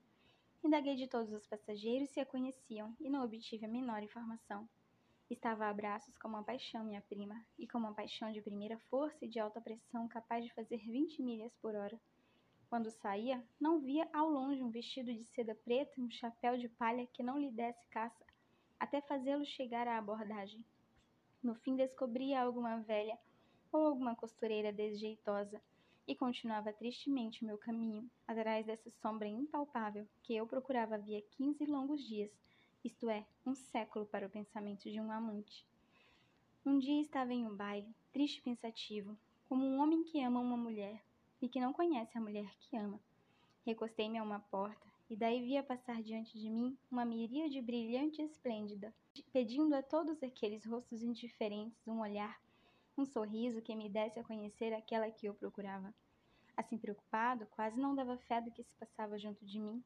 Indaguei 0.63 0.95
de 0.95 1.09
todos 1.09 1.33
os 1.33 1.47
passageiros 1.47 2.11
se 2.11 2.21
a 2.21 2.27
conheciam 2.27 2.95
e 3.01 3.09
não 3.09 3.25
obtive 3.25 3.65
a 3.65 3.69
menor 3.69 4.03
informação. 4.03 4.69
Estava 5.31 5.67
a 5.67 5.73
braços 5.73 6.19
com 6.19 6.29
uma 6.29 6.45
paixão, 6.45 6.85
minha 6.85 7.01
prima, 7.01 7.43
e 7.59 7.67
com 7.67 7.79
uma 7.79 7.95
paixão 7.95 8.31
de 8.31 8.43
primeira 8.43 8.79
força 8.91 9.25
e 9.25 9.29
de 9.29 9.41
alta 9.41 9.59
pressão 9.59 10.07
capaz 10.07 10.45
de 10.45 10.53
fazer 10.53 10.77
vinte 10.77 11.23
milhas 11.23 11.57
por 11.63 11.75
hora. 11.75 11.99
Quando 12.69 12.91
saía, 12.91 13.43
não 13.59 13.81
via 13.81 14.07
ao 14.13 14.29
longe 14.29 14.63
um 14.63 14.71
vestido 14.71 15.15
de 15.15 15.25
seda 15.25 15.55
preta 15.55 15.93
e 15.97 16.03
um 16.03 16.11
chapéu 16.11 16.59
de 16.59 16.69
palha 16.69 17.07
que 17.07 17.23
não 17.23 17.39
lhe 17.39 17.51
desse 17.51 17.87
caça, 17.87 18.25
até 18.79 19.01
fazê-lo 19.01 19.47
chegar 19.47 19.89
à 19.89 19.97
abordagem. 19.97 20.63
No 21.43 21.55
fim 21.55 21.75
descobria 21.75 22.43
alguma 22.43 22.77
velha 22.81 23.19
ou 23.73 23.87
alguma 23.87 24.15
costureira 24.15 24.71
desjeitosa, 24.71 25.61
e 26.11 26.17
continuava 26.17 26.73
tristemente 26.73 27.45
meu 27.45 27.57
caminho, 27.57 28.11
atrás 28.27 28.67
dessa 28.67 28.91
sombra 29.01 29.29
impalpável 29.29 30.09
que 30.25 30.35
eu 30.35 30.45
procurava 30.45 30.97
havia 30.97 31.23
quinze 31.23 31.65
longos 31.65 32.05
dias, 32.05 32.33
isto 32.85 33.09
é, 33.09 33.25
um 33.47 33.55
século 33.55 34.05
para 34.05 34.27
o 34.27 34.29
pensamento 34.29 34.91
de 34.91 35.01
um 35.01 35.13
amante. 35.13 35.65
Um 36.67 36.81
dia 36.81 37.01
estava 37.01 37.33
em 37.33 37.47
um 37.47 37.55
baile, 37.55 37.95
triste 38.13 38.39
e 38.39 38.43
pensativo, 38.43 39.17
como 39.49 39.65
um 39.65 39.79
homem 39.79 40.03
que 40.03 40.21
ama 40.21 40.41
uma 40.41 40.57
mulher 40.57 41.01
e 41.41 41.49
que 41.49 41.61
não 41.61 41.73
conhece 41.73 42.19
a 42.19 42.21
mulher 42.21 42.53
que 42.59 42.77
ama. 42.77 42.99
Recostei-me 43.65 44.19
a 44.19 44.25
uma 44.25 44.41
porta 44.41 44.89
e 45.09 45.15
daí 45.15 45.41
via 45.41 45.63
passar 45.63 46.03
diante 46.03 46.37
de 46.37 46.51
mim 46.51 46.77
uma 46.91 47.05
miríade 47.05 47.63
brilhante 47.63 48.21
e 48.21 48.25
esplêndida, 48.25 48.93
pedindo 49.33 49.77
a 49.77 49.83
todos 49.83 50.21
aqueles 50.25 50.65
rostos 50.65 51.05
indiferentes 51.05 51.87
um 51.87 52.01
olhar, 52.01 52.43
um 53.01 53.07
sorriso 53.07 53.63
que 53.63 53.75
me 53.75 53.89
desse 53.89 54.21
a 54.21 54.25
conhecer 54.25 54.75
aquela 54.75 55.11
que 55.11 55.27
eu 55.27 55.35
procurava. 55.35 55.95
Assim 56.55 56.77
preocupado, 56.77 57.47
quase 57.47 57.81
não 57.81 57.95
dava 57.95 58.19
fé 58.19 58.41
do 58.43 58.51
que 58.51 58.63
se 58.63 58.75
passava 58.77 59.19
junto 59.19 59.45
de 59.47 59.59
mim, 59.59 59.83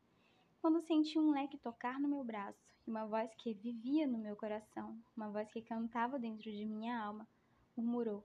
quando 0.60 0.80
senti 0.80 1.18
um 1.18 1.30
leque 1.30 1.56
tocar 1.56 2.00
no 2.00 2.08
meu 2.08 2.24
braço 2.24 2.58
e 2.86 2.90
uma 2.90 3.06
voz 3.06 3.32
que 3.36 3.54
vivia 3.54 4.06
no 4.06 4.18
meu 4.18 4.34
coração, 4.34 4.98
uma 5.16 5.30
voz 5.30 5.52
que 5.52 5.62
cantava 5.62 6.18
dentro 6.18 6.50
de 6.50 6.64
minha 6.64 6.98
alma, 6.98 7.28
murmurou: 7.76 8.24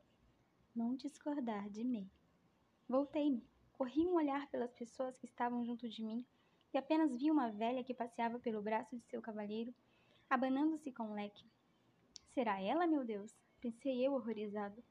Não 0.76 0.96
discordar 0.96 1.70
de 1.70 1.84
mim. 1.84 2.10
Voltei-me, 2.88 3.46
corri 3.74 4.08
um 4.08 4.16
olhar 4.16 4.48
pelas 4.48 4.74
pessoas 4.74 5.16
que 5.18 5.28
estavam 5.28 5.64
junto 5.64 5.88
de 5.88 6.04
mim 6.04 6.26
e 6.74 6.78
apenas 6.78 7.16
vi 7.16 7.30
uma 7.30 7.52
velha 7.52 7.84
que 7.84 7.94
passeava 7.94 8.40
pelo 8.40 8.62
braço 8.62 8.96
de 8.96 9.04
seu 9.04 9.22
cavalheiro, 9.22 9.74
abanando-se 10.28 10.92
com 10.92 11.04
um 11.04 11.14
leque. 11.14 11.46
Será 12.34 12.60
ela, 12.62 12.88
meu 12.88 13.04
Deus? 13.04 13.36
Pensei 13.62 14.06
eu 14.06 14.14
horrorizado. 14.14 14.82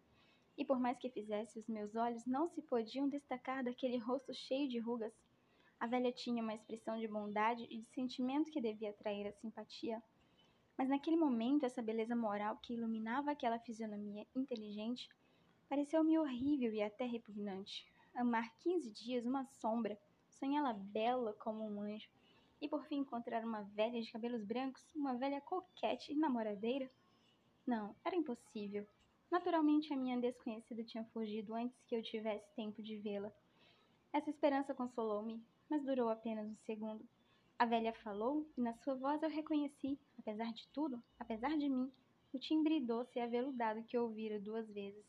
E 0.57 0.65
por 0.65 0.79
mais 0.79 0.99
que 0.99 1.09
fizesse, 1.09 1.59
os 1.59 1.69
meus 1.69 1.97
olhos 1.97 2.27
não 2.27 2.49
se 2.49 2.61
podiam 2.61 3.09
destacar 3.09 3.65
daquele 3.65 3.97
rosto 3.97 4.35
cheio 4.35 4.69
de 4.69 4.79
rugas. 4.79 5.15
A 5.81 5.87
velha 5.87 6.13
tinha 6.13 6.43
uma 6.43 6.55
expressão 6.55 6.99
de 6.99 7.09
bondade 7.09 7.67
e 7.71 7.79
de 7.79 7.87
sentimento 7.87 8.51
que 8.51 8.61
devia 8.61 8.91
atrair 8.91 9.27
a 9.27 9.33
simpatia. 9.33 10.03
Mas 10.77 10.89
naquele 10.89 11.17
momento, 11.17 11.65
essa 11.65 11.81
beleza 11.81 12.15
moral 12.15 12.59
que 12.59 12.75
iluminava 12.75 13.31
aquela 13.31 13.59
fisionomia 13.59 14.27
inteligente 14.35 15.09
pareceu-me 15.69 16.19
horrível 16.19 16.73
e 16.73 16.83
até 16.83 17.07
repugnante. 17.07 17.87
Amar 18.15 18.53
quinze 18.59 18.91
dias 18.91 19.25
uma 19.25 19.45
sombra, 19.45 19.99
sonhá-la 20.29 20.73
bela 20.73 21.33
como 21.35 21.65
um 21.65 21.81
anjo, 21.81 22.09
e 22.61 22.69
por 22.69 22.85
fim 22.85 22.99
encontrar 22.99 23.45
uma 23.45 23.63
velha 23.63 24.01
de 24.01 24.11
cabelos 24.11 24.45
brancos, 24.45 24.87
uma 24.95 25.15
velha 25.15 25.41
coquete 25.41 26.13
e 26.13 26.17
namoradeira? 26.17 26.91
Não, 27.69 27.95
era 28.03 28.17
impossível. 28.17 28.89
Naturalmente, 29.31 29.93
a 29.93 29.97
minha 29.97 30.19
desconhecida 30.19 30.83
tinha 30.85 31.05
fugido 31.13 31.53
antes 31.53 31.77
que 31.87 31.95
eu 31.95 32.03
tivesse 32.03 32.51
tempo 32.57 32.83
de 32.83 32.97
vê-la. 32.97 33.31
Essa 34.11 34.31
esperança 34.31 34.75
consolou-me, 34.75 35.45
mas 35.69 35.85
durou 35.85 36.09
apenas 36.09 36.49
um 36.49 36.57
segundo. 36.65 37.07
A 37.59 37.67
velha 37.67 37.93
falou 37.93 38.51
e 38.57 38.63
na 38.63 38.73
sua 38.73 38.95
voz 38.95 39.23
eu 39.23 39.29
reconheci, 39.29 39.99
apesar 40.19 40.51
de 40.55 40.67
tudo, 40.69 41.03
apesar 41.21 41.59
de 41.59 41.69
mim, 41.69 41.93
o 42.33 42.39
timbre 42.39 42.81
doce 42.81 43.19
e 43.19 43.21
aveludado 43.21 43.83
que 43.83 43.99
ouvira 43.99 44.41
duas 44.41 44.67
vezes. 44.71 45.05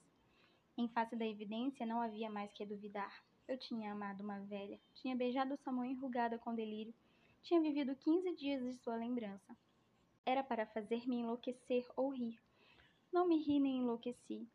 Em 0.78 0.90
face 0.90 1.16
da 1.16 1.26
evidência, 1.26 1.86
não 1.86 2.02
havia 2.02 2.30
mais 2.30 2.52
que 2.52 2.66
duvidar. 2.66 3.24
Eu 3.48 3.58
tinha 3.58 3.94
amado 3.94 4.20
uma 4.20 4.42
velha, 4.42 4.78
tinha 4.96 5.16
beijado 5.16 5.56
sua 5.64 5.72
mão 5.72 5.86
enrugada 5.86 6.38
com 6.38 6.54
delírio, 6.54 6.94
tinha 7.42 7.62
vivido 7.62 7.96
quinze 7.96 8.36
dias 8.36 8.62
de 8.62 8.74
sua 8.84 8.98
lembrança. 8.98 9.56
Era 10.26 10.44
para 10.44 10.66
fazer-me 10.66 11.22
enlouquecer 11.22 11.88
ou 11.96 12.10
rir, 12.10 12.38
não 13.12 13.28
me 13.28 13.38
ri 13.38 13.60
nem 13.60 13.80
enlouqueci, 13.80 14.48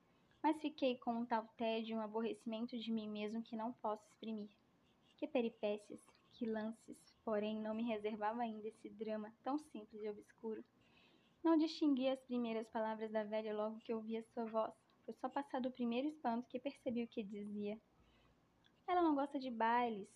mas 0.43 0.61
fiquei 0.61 0.97
com 0.99 1.13
um 1.15 1.27
tal 1.27 1.47
tédio 1.57 1.95
e 1.95 1.99
um 1.99 2.03
aborrecimento 2.03 2.79
de 2.79 2.93
mim 2.93 3.09
mesmo 3.09 3.43
que 3.43 3.57
não 3.57 3.73
posso 3.73 4.05
exprimir. 4.07 4.51
Que 5.17 5.27
peripécias, 5.27 6.01
que 6.33 6.47
lances, 6.47 6.99
porém 7.25 7.61
não 7.61 7.75
me 7.75 7.83
reservava 7.83 8.43
ainda 8.43 8.69
esse 8.69 8.91
drama 8.91 9.33
tão 9.43 9.59
simples 9.59 10.03
e 10.03 10.09
obscuro. 10.09 10.65
Não 11.43 11.59
distingui 11.59 12.09
as 12.09 12.23
primeiras 12.23 12.69
palavras 12.69 13.11
da 13.11 13.25
velha 13.25 13.55
logo 13.55 13.79
que 13.81 13.93
ouvi 13.93 14.17
a 14.17 14.23
sua 14.23 14.45
voz. 14.45 14.73
Foi 15.05 15.15
só 15.15 15.29
passado 15.29 15.67
o 15.67 15.73
primeiro 15.73 16.09
espanto 16.09 16.49
que 16.49 16.59
percebi 16.59 17.05
o 17.05 17.09
que 17.09 17.23
dizia. 17.23 17.79
Ela 18.87 19.03
não 19.03 19.15
gosta 19.15 19.39
de 19.39 19.51
bailes. 19.51 20.09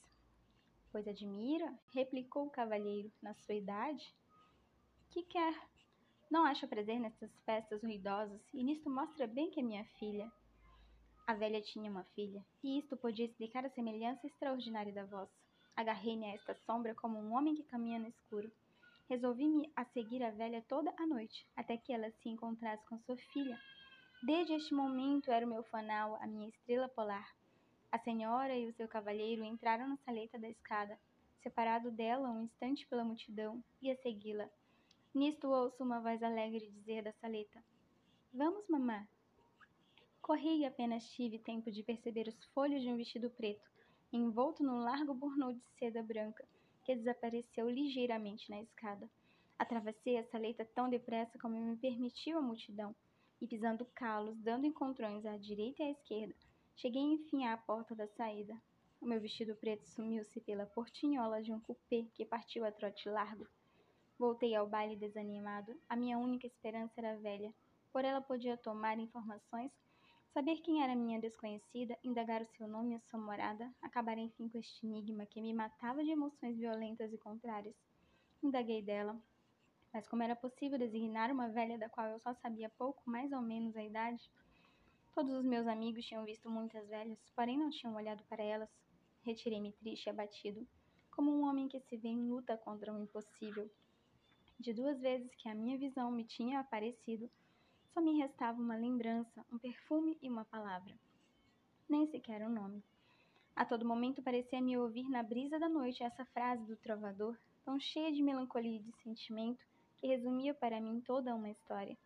Pois 0.91 1.07
admira? 1.07 1.79
replicou 1.93 2.47
o 2.47 2.51
cavalheiro, 2.51 3.13
na 3.21 3.35
sua 3.35 3.55
idade. 3.55 4.15
Que 5.11 5.23
quer? 5.23 5.55
Não 6.31 6.45
acha 6.45 6.67
prazer 6.67 7.01
nessas 7.01 7.31
festas 7.47 7.83
ruidosas, 7.83 8.41
e 8.53 8.63
nisto 8.63 8.91
mostra 8.91 9.27
bem 9.27 9.51
que 9.51 9.61
é 9.61 9.63
minha 9.63 9.85
filha. 9.99 10.31
A 11.27 11.33
velha 11.33 11.61
tinha 11.63 11.91
uma 11.91 12.05
filha, 12.15 12.45
e 12.63 12.79
isto 12.79 12.99
podia 12.99 13.25
explicar 13.25 13.65
a 13.65 13.71
semelhança 13.71 14.27
extraordinária 14.27 14.93
da 14.93 15.07
voz. 15.07 15.29
Agarrei-me 15.75 16.27
a 16.27 16.35
esta 16.35 16.55
sombra 16.67 16.95
como 16.95 17.19
um 17.19 17.33
homem 17.33 17.55
que 17.55 17.63
caminha 17.63 17.99
no 17.99 18.09
escuro. 18.09 18.51
Resolvi-me 19.09 19.73
a 19.75 19.87
seguir 19.87 20.23
a 20.23 20.31
velha 20.31 20.63
toda 20.69 20.93
a 20.99 21.07
noite, 21.07 21.47
até 21.57 21.79
que 21.79 21.95
ela 21.95 22.11
se 22.11 22.29
encontrasse 22.29 22.85
com 22.87 22.99
sua 23.01 23.17
filha. 23.33 23.59
Desde 24.23 24.53
este 24.53 24.75
momento 24.75 25.31
era 25.31 25.47
o 25.47 25.49
meu 25.49 25.63
fanal, 25.63 26.17
a 26.17 26.27
minha 26.27 26.49
estrela 26.49 26.89
polar. 26.91 27.35
A 27.91 27.99
senhora 27.99 28.55
e 28.55 28.69
o 28.69 28.75
seu 28.75 28.87
cavalheiro 28.87 29.43
entraram 29.43 29.89
na 29.89 29.97
saleta 29.99 30.39
da 30.39 30.49
escada, 30.49 30.99
separado 31.43 31.91
dela 31.91 32.29
um 32.29 32.43
instante 32.43 32.87
pela 32.87 33.05
multidão, 33.05 33.65
e 33.81 33.91
a 33.91 33.97
segui-la. 33.97 34.47
Nisto 35.19 35.49
ouço 35.49 35.83
uma 35.83 35.99
voz 35.99 36.23
alegre 36.23 36.71
dizer 36.71 37.03
da 37.03 37.13
saleta: 37.15 37.61
Vamos, 38.33 38.69
mamã. 38.69 39.05
Corri 40.23 40.61
e 40.61 40.65
apenas 40.65 41.11
tive 41.11 41.41
tempo 41.41 41.73
de 41.73 41.83
perceber 41.83 42.29
os 42.29 42.45
folhos 42.55 42.81
de 42.83 42.89
um 42.89 42.97
vestido 42.97 43.29
preto, 43.29 43.69
envolto 44.13 44.63
num 44.63 44.79
largo 44.79 45.13
burnô 45.13 45.53
de 45.53 45.61
seda 45.77 46.05
branca, 46.05 46.47
que 46.85 46.95
desapareceu 46.95 47.69
ligeiramente 47.69 48.49
na 48.49 48.63
escada. 48.63 49.11
Atravessei 49.59 50.19
a 50.19 50.25
saleta 50.27 50.65
tão 50.65 50.89
depressa 50.89 51.37
como 51.37 51.61
me 51.61 51.77
permitiu 51.77 52.39
a 52.39 52.41
multidão, 52.41 52.95
e 53.41 53.47
pisando 53.49 53.85
calos, 53.97 54.41
dando 54.41 54.67
encontrões 54.67 55.27
à 55.27 55.37
direita 55.37 55.83
e 55.83 55.87
à 55.87 55.91
esquerda, 55.91 56.37
cheguei 56.77 57.03
enfim 57.03 57.45
à 57.45 57.57
porta 57.57 57.93
da 57.93 58.07
saída. 58.07 58.55
O 59.01 59.07
meu 59.07 59.21
vestido 59.21 59.57
preto 59.57 59.85
sumiu-se 59.85 60.41
pela 60.43 60.65
portinhola 60.65 61.43
de 61.43 61.53
um 61.53 61.59
cupê 61.59 62.09
que 62.15 62.25
partiu 62.25 62.65
a 62.65 62.71
trote 62.71 63.09
largo. 63.09 63.49
Voltei 64.19 64.55
ao 64.57 64.67
baile 64.67 64.97
desanimado. 64.97 65.81
A 65.89 65.95
minha 65.95 66.19
única 66.19 66.47
esperança 66.47 66.95
era 66.97 67.17
velha. 67.19 67.55
Por 67.93 68.05
ela 68.05 68.21
podia 68.21 68.57
tomar 68.57 68.99
informações, 68.99 69.71
saber 70.35 70.57
quem 70.57 70.83
era 70.83 70.97
minha 70.97 71.21
desconhecida, 71.21 71.97
indagar 72.03 72.43
o 72.43 72.49
seu 72.57 72.67
nome 72.67 72.95
e 72.95 72.97
a 72.97 73.01
sua 73.01 73.21
morada, 73.21 73.73
acabar 73.81 74.19
enfim 74.19 74.49
com 74.49 74.59
este 74.59 74.85
enigma 74.85 75.25
que 75.25 75.41
me 75.41 75.55
matava 75.55 76.03
de 76.03 76.11
emoções 76.11 76.57
violentas 76.57 77.13
e 77.13 77.19
contrárias. 77.19 77.77
Indaguei 78.43 78.83
dela, 78.83 79.17
mas 79.93 80.07
como 80.09 80.23
era 80.23 80.37
possível 80.37 80.79
designar 80.79 81.31
uma 81.31 81.49
velha 81.49 81.79
da 81.79 81.89
qual 81.89 82.09
eu 82.09 82.19
só 82.21 82.35
sabia 82.35 82.69
pouco, 82.71 83.03
mais 83.07 83.33
ou 83.33 83.41
menos 83.41 83.77
a 83.77 83.85
idade? 83.85 84.31
Todos 85.15 85.33
os 85.33 85.45
meus 85.45 85.67
amigos 85.67 86.05
tinham 86.05 86.25
visto 86.25 86.51
muitas 86.51 86.87
velhas, 86.89 87.19
porém 87.35 87.57
não 87.57 87.71
tinham 87.71 87.95
olhado 87.95 88.23
para 88.25 88.43
elas. 88.43 88.69
Retirei-me 89.23 89.73
triste 89.73 90.07
e 90.07 90.11
abatido, 90.11 90.67
como 91.11 91.33
um 91.33 91.45
homem 91.49 91.69
que 91.69 91.81
se 91.81 91.97
vê 91.97 92.09
em 92.09 92.29
luta 92.29 92.57
contra 92.57 92.93
um 92.93 93.03
impossível. 93.03 93.71
De 94.59 94.73
duas 94.73 95.01
vezes 95.01 95.33
que 95.37 95.49
a 95.49 95.55
minha 95.55 95.79
visão 95.79 96.11
me 96.11 96.25
tinha 96.25 96.59
aparecido, 96.59 97.31
só 97.95 98.01
me 98.01 98.19
restava 98.19 98.61
uma 98.61 98.77
lembrança, 98.77 99.47
um 99.53 99.59
perfume 99.59 100.19
e 100.21 100.29
uma 100.29 100.45
palavra. 100.45 100.95
Nem 101.89 102.07
sequer 102.09 102.43
um 102.43 102.51
nome. 102.51 102.83
A 103.55 103.65
todo 103.65 103.87
momento 103.87 104.21
parecia-me 104.21 104.77
ouvir 104.77 105.09
na 105.09 105.23
brisa 105.23 105.59
da 105.59 105.69
noite 105.69 106.03
essa 106.03 106.25
frase 106.27 106.65
do 106.65 106.77
trovador, 106.77 107.37
tão 107.65 107.79
cheia 107.79 108.13
de 108.13 108.23
melancolia 108.23 108.81
e 108.81 108.83
de 108.83 108.93
sentimento, 109.03 109.65
que 109.97 110.07
resumia 110.07 110.53
para 110.55 110.81
mim 110.81 111.01
toda 111.01 111.35
uma 111.35 111.51
história. 111.51 111.97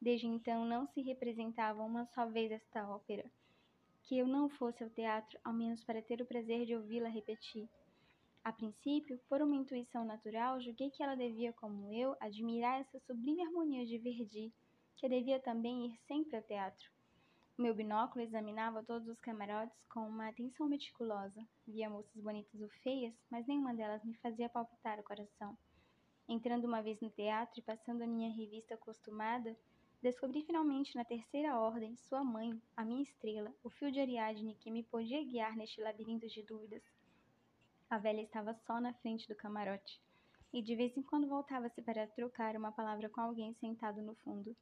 Desde 0.00 0.26
então 0.26 0.66
não 0.66 0.86
se 0.88 1.00
representava 1.00 1.82
uma 1.82 2.04
só 2.06 2.26
vez 2.26 2.52
esta 2.52 2.88
ópera. 2.88 3.24
Que 4.02 4.18
eu 4.18 4.26
não 4.26 4.48
fosse 4.48 4.84
ao 4.84 4.90
teatro, 4.90 5.38
ao 5.42 5.52
menos 5.52 5.82
para 5.82 6.02
ter 6.02 6.20
o 6.20 6.26
prazer 6.26 6.66
de 6.66 6.76
ouvi-la 6.76 7.08
repetir. 7.08 7.68
A 8.46 8.52
princípio, 8.52 9.18
por 9.28 9.42
uma 9.42 9.56
intuição 9.56 10.04
natural, 10.04 10.60
julguei 10.60 10.88
que 10.88 11.02
ela 11.02 11.16
devia, 11.16 11.52
como 11.54 11.92
eu, 11.92 12.14
admirar 12.20 12.80
essa 12.80 13.00
sublime 13.00 13.42
harmonia 13.42 13.84
de 13.84 13.98
Verdi, 13.98 14.54
que 14.94 15.08
devia 15.08 15.40
também 15.40 15.86
ir 15.86 15.96
sempre 16.06 16.36
ao 16.36 16.42
teatro. 16.44 16.88
Meu 17.58 17.74
binóculo 17.74 18.22
examinava 18.22 18.84
todos 18.84 19.08
os 19.08 19.18
camarotes 19.18 19.76
com 19.88 20.08
uma 20.08 20.28
atenção 20.28 20.68
meticulosa. 20.68 21.44
Via 21.66 21.90
moças 21.90 22.22
bonitas 22.22 22.60
ou 22.60 22.68
feias, 22.84 23.12
mas 23.28 23.44
nenhuma 23.48 23.74
delas 23.74 24.04
me 24.04 24.14
fazia 24.18 24.48
palpitar 24.48 25.00
o 25.00 25.02
coração. 25.02 25.58
Entrando 26.28 26.66
uma 26.66 26.80
vez 26.80 27.00
no 27.00 27.10
teatro 27.10 27.58
e 27.58 27.64
passando 27.64 28.02
a 28.02 28.06
minha 28.06 28.30
revista 28.32 28.74
acostumada, 28.74 29.56
descobri 30.00 30.44
finalmente 30.44 30.94
na 30.94 31.04
terceira 31.04 31.58
ordem 31.58 31.96
sua 31.96 32.22
mãe, 32.22 32.56
a 32.76 32.84
minha 32.84 33.02
estrela, 33.02 33.52
o 33.64 33.70
fio 33.70 33.90
de 33.90 33.98
Ariadne 33.98 34.54
que 34.54 34.70
me 34.70 34.84
podia 34.84 35.24
guiar 35.24 35.56
neste 35.56 35.80
labirinto 35.80 36.28
de 36.28 36.44
dúvidas. 36.44 36.95
A 37.88 37.98
velha 37.98 38.20
estava 38.20 38.52
só 38.66 38.80
na 38.80 38.92
frente 38.94 39.28
do 39.28 39.36
camarote 39.36 40.00
e 40.52 40.60
de 40.60 40.74
vez 40.74 40.96
em 40.96 41.02
quando 41.02 41.28
voltava-se 41.28 41.80
para 41.80 42.06
trocar 42.08 42.56
uma 42.56 42.72
palavra 42.72 43.08
com 43.08 43.20
alguém 43.20 43.54
sentado 43.54 44.02
no 44.02 44.16
fundo. 44.16 44.56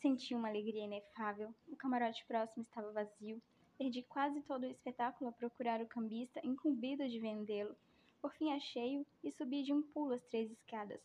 Senti 0.00 0.34
uma 0.34 0.48
alegria 0.48 0.84
inefável. 0.84 1.54
O 1.68 1.76
camarote 1.76 2.24
próximo 2.24 2.62
estava 2.62 2.90
vazio. 2.92 3.42
Perdi 3.76 4.02
quase 4.04 4.40
todo 4.40 4.62
o 4.62 4.70
espetáculo 4.70 5.28
a 5.28 5.32
procurar 5.34 5.82
o 5.82 5.86
cambista 5.86 6.40
incumbido 6.42 7.06
de 7.06 7.20
vendê-lo. 7.20 7.76
Por 8.22 8.32
fim 8.32 8.50
achei-o 8.50 9.06
e 9.22 9.30
subi 9.32 9.62
de 9.62 9.74
um 9.74 9.82
pulo 9.82 10.14
as 10.14 10.24
três 10.24 10.50
escadas. 10.50 11.00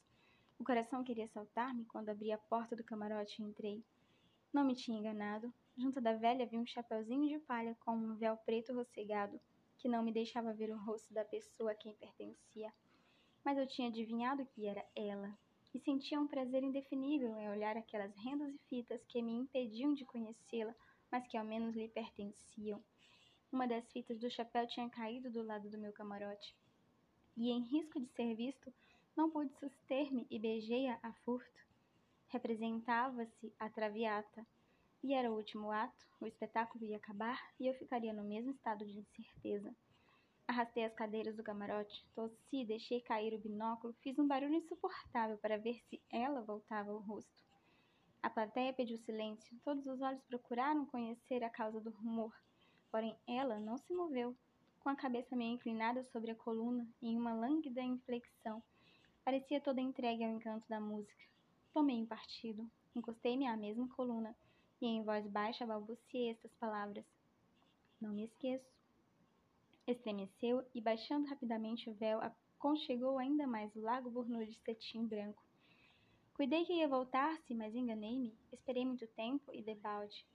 O 0.58 0.64
coração 0.64 1.04
queria 1.04 1.28
saltar-me 1.28 1.84
quando 1.84 2.08
abri 2.08 2.32
a 2.32 2.38
porta 2.38 2.78
do 2.78 2.84
camarote 2.84 3.42
e 3.42 3.46
entrei. 3.46 3.84
Não 4.54 4.64
me 4.64 4.74
tinha 4.74 4.98
enganado. 4.98 5.54
Junto 5.76 6.00
da 6.00 6.14
velha 6.14 6.46
vi 6.46 6.58
um 6.58 6.66
chapeuzinho 6.66 7.28
de 7.28 7.40
palha 7.40 7.76
com 7.84 7.92
um 7.92 8.16
véu 8.16 8.38
preto 8.38 8.74
rossegado 8.74 9.38
que 9.82 9.90
não 9.90 10.04
me 10.04 10.12
deixava 10.12 10.54
ver 10.54 10.70
o 10.70 10.78
rosto 10.78 11.12
da 11.12 11.26
pessoa 11.26 11.72
a 11.72 11.76
quem 11.76 11.96
pertencia. 11.96 12.72
Mas 13.44 13.58
eu 13.58 13.66
tinha 13.66 13.88
adivinhado 13.88 14.46
que 14.46 14.68
era 14.68 14.86
ela, 14.96 15.36
e 15.74 15.80
sentia 15.80 16.20
um 16.20 16.28
prazer 16.28 16.62
indefinível 16.62 17.36
em 17.40 17.50
olhar 17.50 17.76
aquelas 17.76 18.16
rendas 18.16 18.54
e 18.54 18.60
fitas 18.70 19.04
que 19.06 19.22
me 19.24 19.32
impediam 19.32 19.94
de 19.96 20.06
conhecê-la, 20.06 20.76
mas 21.12 21.26
que 21.28 21.36
ao 21.36 21.44
menos 21.44 21.76
lhe 21.76 21.88
pertenciam. 21.88 22.84
Uma 23.52 23.68
das 23.68 23.92
fitas 23.92 24.20
do 24.20 24.30
chapéu 24.30 24.68
tinha 24.68 24.88
caído 24.90 25.32
do 25.32 25.42
lado 25.42 25.68
do 25.70 25.80
meu 25.80 25.92
camarote. 25.92 26.56
E, 27.36 27.50
em 27.50 27.62
risco 27.62 28.00
de 28.00 28.08
ser 28.10 28.36
visto, 28.36 28.72
não 29.18 29.32
pude 29.32 29.52
suster-me 29.56 30.28
e 30.30 30.38
beijei-a 30.38 31.00
a 31.02 31.12
furto. 31.26 31.66
Representava-se 32.28 33.52
a 33.58 33.68
Traviata, 33.68 34.46
e 35.04 35.14
era 35.14 35.32
o 35.32 35.36
último 35.36 35.72
ato, 35.72 36.06
o 36.20 36.28
espetáculo 36.28 36.86
ia 36.86 36.98
acabar 36.98 37.40
e 37.60 37.68
eu 37.68 37.74
ficaria 37.74 38.14
no 38.14 38.24
mesmo 38.24 38.52
estado 38.52 38.86
de 38.86 39.00
incerteza. 39.00 39.76
Arrastei 40.48 40.86
as 40.86 40.94
cadeiras 40.94 41.36
do 41.36 41.44
camarote, 41.44 42.06
tossi, 42.14 42.66
deixei 42.66 43.02
cair 43.02 43.34
o 43.34 43.40
binóculo, 43.40 43.96
fiz 44.02 44.20
um 44.20 44.28
barulho 44.28 44.56
insuportável 44.56 45.38
para 45.38 45.58
ver 45.58 45.80
se 45.90 46.02
ela 46.12 46.42
voltava 46.42 46.94
o 46.94 47.00
rosto. 47.00 47.44
A 48.22 48.30
plateia 48.30 48.74
pediu 48.74 49.00
silêncio, 49.00 49.60
todos 49.64 49.88
os 49.88 50.02
olhos 50.02 50.22
procuraram 50.26 50.86
conhecer 50.86 51.44
a 51.44 51.50
causa 51.50 51.82
do 51.82 51.90
rumor, 51.90 52.32
porém 52.92 53.18
ela 53.28 53.60
não 53.60 53.78
se 53.78 53.94
moveu, 53.94 54.38
com 54.80 54.90
a 54.90 54.96
cabeça 54.96 55.36
meio 55.36 55.56
inclinada 55.56 56.04
sobre 56.04 56.32
a 56.32 56.36
coluna, 56.36 56.88
em 57.02 57.18
uma 57.18 57.34
lânguida 57.34 57.82
inflexão. 57.82 58.62
Parecia 59.24 59.62
toda 59.62 59.82
entregue 59.82 60.24
ao 60.24 60.32
encanto 60.32 60.68
da 60.68 60.80
música. 60.80 61.24
Tomei 61.74 62.02
um 62.02 62.06
partido, 62.06 62.70
encostei-me 62.96 63.48
à 63.48 63.56
mesma 63.56 63.88
coluna 63.90 64.36
e 64.82 64.88
em 64.88 65.04
voz 65.04 65.26
baixa 65.28 65.66
balbuciei 65.66 66.32
estas 66.32 66.52
palavras: 66.56 67.06
Não 68.00 68.12
me 68.12 68.26
esqueço. 68.26 68.66
Estremeceu 69.86 70.66
e, 70.74 70.82
baixando 70.82 71.28
rapidamente 71.28 71.90
o 71.90 71.94
véu, 71.94 72.20
aconchegou 72.22 73.18
ainda 73.18 73.46
mais 73.46 73.76
o 73.76 73.82
largo 73.82 74.10
burnu 74.10 74.46
de 74.46 74.56
cetim 74.60 75.06
branco. 75.06 75.44
Cuidei 76.34 76.66
que 76.66 76.74
ia 76.74 76.88
voltar-se, 76.88 77.54
mas 77.54 77.76
enganei-me. 77.76 78.36
Esperei 78.52 78.86
muito 78.86 79.06
tempo 79.08 79.54
e 79.54 79.62
debalde. 79.62 80.26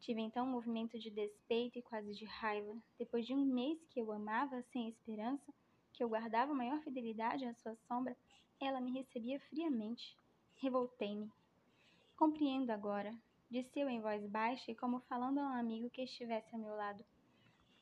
Tive 0.00 0.20
então 0.20 0.46
um 0.46 0.50
movimento 0.50 0.98
de 0.98 1.10
despeito 1.10 1.78
e 1.78 1.82
quase 1.82 2.14
de 2.14 2.24
raiva. 2.24 2.76
Depois 2.98 3.26
de 3.26 3.34
um 3.34 3.44
mês 3.44 3.84
que 3.90 4.00
eu 4.00 4.12
amava 4.12 4.62
sem 4.70 4.88
esperança, 4.88 5.52
que 5.92 6.04
eu 6.04 6.08
guardava 6.08 6.54
maior 6.54 6.80
fidelidade 6.82 7.44
à 7.44 7.54
sua 7.54 7.74
sombra, 7.88 8.16
ela 8.60 8.80
me 8.80 8.92
recebia 8.92 9.40
friamente. 9.48 10.16
Revoltei-me. 10.56 11.30
Compreendo 12.16 12.70
agora, 12.70 13.12
disse 13.50 13.80
eu 13.80 13.88
em 13.88 14.00
voz 14.00 14.26
baixa 14.26 14.70
e 14.70 14.74
como 14.74 15.00
falando 15.00 15.38
a 15.38 15.42
um 15.42 15.54
amigo 15.54 15.90
que 15.90 16.02
estivesse 16.02 16.54
a 16.54 16.58
meu 16.58 16.74
lado. 16.74 17.04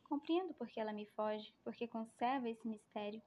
Compreendo 0.05 0.55
porque 0.55 0.79
ela 0.79 0.93
me 0.93 1.07
foge, 1.07 1.53
porque 1.65 1.89
conserva 1.89 2.49
esse 2.49 2.67
mistério. 2.67 3.21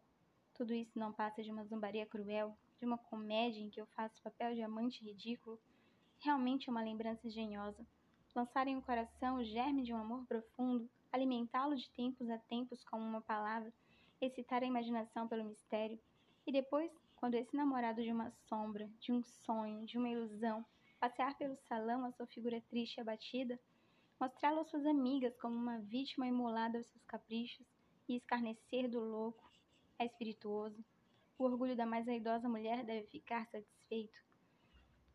Tudo 0.53 0.74
isso 0.74 0.98
não 0.98 1.12
passa 1.12 1.43
de 1.43 1.51
uma 1.51 1.65
zombaria 1.65 2.05
cruel, 2.05 2.58
de 2.79 2.86
uma 2.86 2.98
comédia 2.98 3.62
em 3.62 3.69
que 3.69 3.81
eu 3.81 3.86
faço 3.88 4.22
papel 4.22 4.55
de 4.55 4.62
amante 4.62 5.03
ridículo. 5.03 5.60
Realmente 6.19 6.69
é 6.69 6.72
uma 6.72 6.84
lembrança 6.84 7.27
engenhosa. 7.27 7.86
Lançar 8.36 8.67
em 8.67 8.77
um 8.77 8.81
coração 8.81 9.38
o 9.38 9.43
germe 9.43 9.84
de 9.84 9.93
um 9.93 9.98
amor 9.98 10.25
profundo, 10.25 10.89
alimentá-lo 11.12 11.75
de 11.75 11.89
tempos 11.91 12.29
a 12.29 12.38
tempos 12.38 12.84
com 12.84 12.98
uma 12.98 13.22
palavra, 13.22 13.74
excitar 14.22 14.63
a 14.63 14.65
imaginação 14.67 15.27
pelo 15.27 15.43
mistério, 15.43 16.00
e 16.46 16.51
depois 16.51 16.91
quando 17.15 17.36
esse 17.36 17.55
namorado 17.55 18.01
de 18.01 18.12
uma 18.12 18.31
sombra, 18.48 18.89
de 19.00 19.12
um 19.12 19.22
sonho, 19.22 19.86
de 19.86 19.98
uma 19.98 20.08
ilusão, 20.08 20.65
passear 21.00 21.38
pelo 21.38 21.56
salão 21.68 22.06
a 22.06 22.12
sua 22.12 22.27
figura 22.27 22.62
triste 22.70 22.98
e 22.98 23.01
abatida, 23.01 23.60
mostrá-lo 24.20 24.60
às 24.60 24.70
suas 24.70 24.86
amigas 24.86 25.36
como 25.38 25.56
uma 25.56 25.79
vítima 25.79 26.27
imolada 26.27 26.77
aos 26.77 26.88
seus 26.88 27.03
caprichos 27.06 27.65
e 28.08 28.18
escarnecer 28.18 28.89
do 28.89 29.00
louco, 29.00 29.50
é 29.98 30.06
espirituoso. 30.06 30.84
O 31.38 31.46
orgulho 31.46 31.75
da 31.75 31.86
mais 31.86 32.08
aidosa 32.08 32.50
mulher 32.50 32.84
deve 32.84 33.08
ficar 33.08 33.46
satisfeito. 33.48 34.20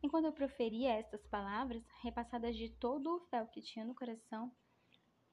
Enquanto 0.02 0.26
eu 0.26 0.32
proferia 0.32 0.94
estas 0.94 1.26
palavras, 1.26 1.82
repassadas 2.02 2.56
de 2.56 2.70
todo 2.70 3.16
o 3.16 3.20
fel 3.26 3.46
que 3.48 3.62
tinha 3.62 3.84
no 3.84 3.94
coração, 3.94 4.50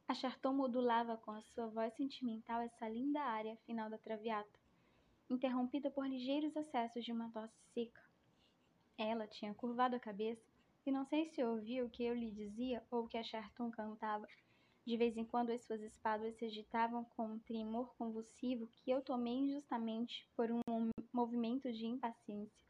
a 0.08 0.14
Charton 0.14 0.54
modulava 0.54 1.18
com 1.18 1.32
a 1.32 1.42
sua 1.42 1.68
voz 1.68 1.94
sentimental 1.96 2.62
essa 2.62 2.90
linda 2.90 3.22
área 3.22 3.56
final 3.66 3.90
da 3.90 3.98
traviata 3.98 4.62
interrompida 5.34 5.90
por 5.90 6.06
ligeiros 6.06 6.56
acessos 6.58 7.06
de 7.06 7.12
uma 7.12 7.32
tosse 7.32 7.56
seca. 7.74 8.11
Ela 8.98 9.28
tinha 9.28 9.54
curvado 9.54 9.96
a 9.96 10.00
cabeça 10.00 10.42
e 10.86 10.92
não 10.92 11.06
sei 11.06 11.26
se 11.26 11.44
ouvia 11.44 11.86
o 11.86 11.90
que 11.90 12.04
eu 12.04 12.14
lhe 12.14 12.32
dizia 12.32 12.84
ou 12.90 13.04
o 13.04 13.08
que 13.08 13.18
a 13.18 13.24
Charton 13.24 13.70
cantava. 13.72 14.28
De 14.86 14.98
vez 14.98 15.16
em 15.16 15.24
quando 15.24 15.52
as 15.52 15.62
suas 15.62 15.82
espáduas 15.82 16.36
se 16.36 16.46
agitavam 16.46 17.06
com 17.16 17.26
um 17.26 17.40
tremor 17.40 17.94
convulsivo 17.98 18.68
que 18.68 18.90
eu 18.90 19.02
tomei 19.02 19.36
injustamente 19.36 20.28
por 20.36 20.50
um 20.52 20.62
movimento 21.14 21.72
de 21.72 21.86
impaciência. 21.86 22.66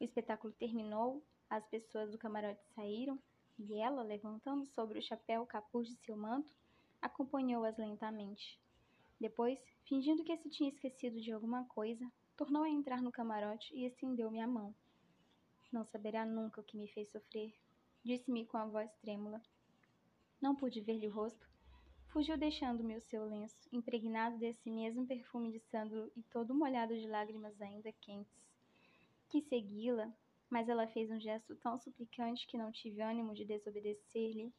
O 0.00 0.04
espetáculo 0.04 0.52
terminou, 0.52 1.22
as 1.50 1.66
pessoas 1.66 2.10
do 2.10 2.18
camarote 2.18 2.64
saíram 2.74 3.18
e 3.58 3.80
ela, 3.80 4.02
levantando 4.02 4.66
sobre 4.66 4.98
o 4.98 5.02
chapéu 5.02 5.42
o 5.42 5.46
capuz 5.46 5.88
de 5.88 5.96
seu 5.96 6.16
manto, 6.16 6.52
acompanhou-as 7.00 7.76
lentamente. 7.76 8.58
Depois, 9.20 9.58
fingindo 9.84 10.24
que 10.24 10.36
se 10.36 10.50
tinha 10.50 10.68
esquecido 10.68 11.20
de 11.20 11.32
alguma 11.32 11.64
coisa, 11.66 12.10
tornou 12.36 12.62
a 12.62 12.68
entrar 12.68 13.00
no 13.00 13.12
camarote 13.12 13.74
e 13.74 13.84
estendeu-me 13.84 14.40
a 14.40 14.46
mão. 14.46 14.74
Não 15.72 15.84
saberá 15.84 16.24
nunca 16.24 16.60
o 16.60 16.64
que 16.64 16.76
me 16.76 16.88
fez 16.88 17.10
sofrer, 17.10 17.54
disse-me 18.04 18.46
com 18.46 18.56
a 18.56 18.66
voz 18.66 18.92
trêmula. 18.96 19.42
Não 20.40 20.54
pude 20.54 20.80
ver-lhe 20.80 21.08
o 21.08 21.12
rosto. 21.12 21.48
Fugiu 22.08 22.36
deixando-me 22.36 22.96
o 22.96 23.00
seu 23.00 23.24
lenço, 23.24 23.68
impregnado 23.72 24.38
desse 24.38 24.70
mesmo 24.70 25.06
perfume 25.06 25.50
de 25.50 25.58
sândalo 25.58 26.12
e 26.14 26.22
todo 26.22 26.54
molhado 26.54 26.96
de 26.96 27.08
lágrimas 27.08 27.60
ainda 27.60 27.90
quentes. 27.92 28.32
Quis 29.28 29.44
segui-la, 29.46 30.12
mas 30.48 30.68
ela 30.68 30.86
fez 30.86 31.10
um 31.10 31.18
gesto 31.18 31.56
tão 31.56 31.76
suplicante 31.76 32.46
que 32.46 32.56
não 32.56 32.70
tive 32.70 33.00
ânimo 33.00 33.34
de 33.34 33.44
desobedecer-lhe. 33.44 34.52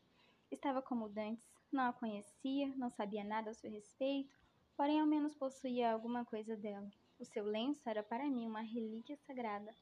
Estava 0.52 0.82
como 0.82 1.08
dantes, 1.08 1.48
não 1.72 1.86
a 1.86 1.94
conhecia, 1.94 2.68
não 2.76 2.90
sabia 2.90 3.24
nada 3.24 3.52
a 3.52 3.54
seu 3.54 3.72
respeito, 3.72 4.36
porém 4.76 5.00
ao 5.00 5.08
menos 5.08 5.36
possuía 5.36 5.94
alguma 5.94 6.26
coisa 6.26 6.58
dela. 6.58 6.92
O 7.18 7.24
seu 7.24 7.46
lenço 7.46 7.88
era 7.88 8.04
para 8.04 8.30
mim 8.30 8.48
uma 8.48 8.62
relíquia 8.62 9.16
sagrada. 9.26 9.74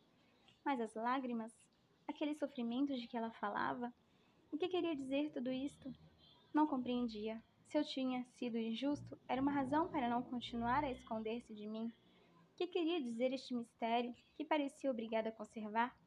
Mas 0.66 0.80
as 0.80 0.94
lágrimas, 0.94 1.54
aquele 2.08 2.36
sofrimento 2.36 2.96
de 2.96 3.08
que 3.08 3.18
ela 3.18 3.32
falava, 3.32 3.94
o 4.52 4.58
que 4.58 4.70
queria 4.70 4.96
dizer 4.96 5.32
tudo 5.32 5.52
isto? 5.52 5.92
Não 6.54 6.68
compreendia. 6.68 7.42
Se 7.68 7.78
eu 7.78 7.84
tinha 7.84 8.24
sido 8.38 8.58
injusto, 8.58 9.18
era 9.28 9.42
uma 9.42 9.52
razão 9.52 9.88
para 9.88 10.08
não 10.08 10.22
continuar 10.22 10.84
a 10.84 10.92
esconder-se 10.92 11.54
de 11.54 11.68
mim. 11.68 11.92
O 12.54 12.56
que 12.56 12.68
queria 12.68 13.02
dizer 13.02 13.34
este 13.34 13.54
mistério 13.54 14.16
que 14.36 14.46
parecia 14.46 14.92
obrigada 14.92 15.30
a 15.30 15.32
conservar? 15.32 15.98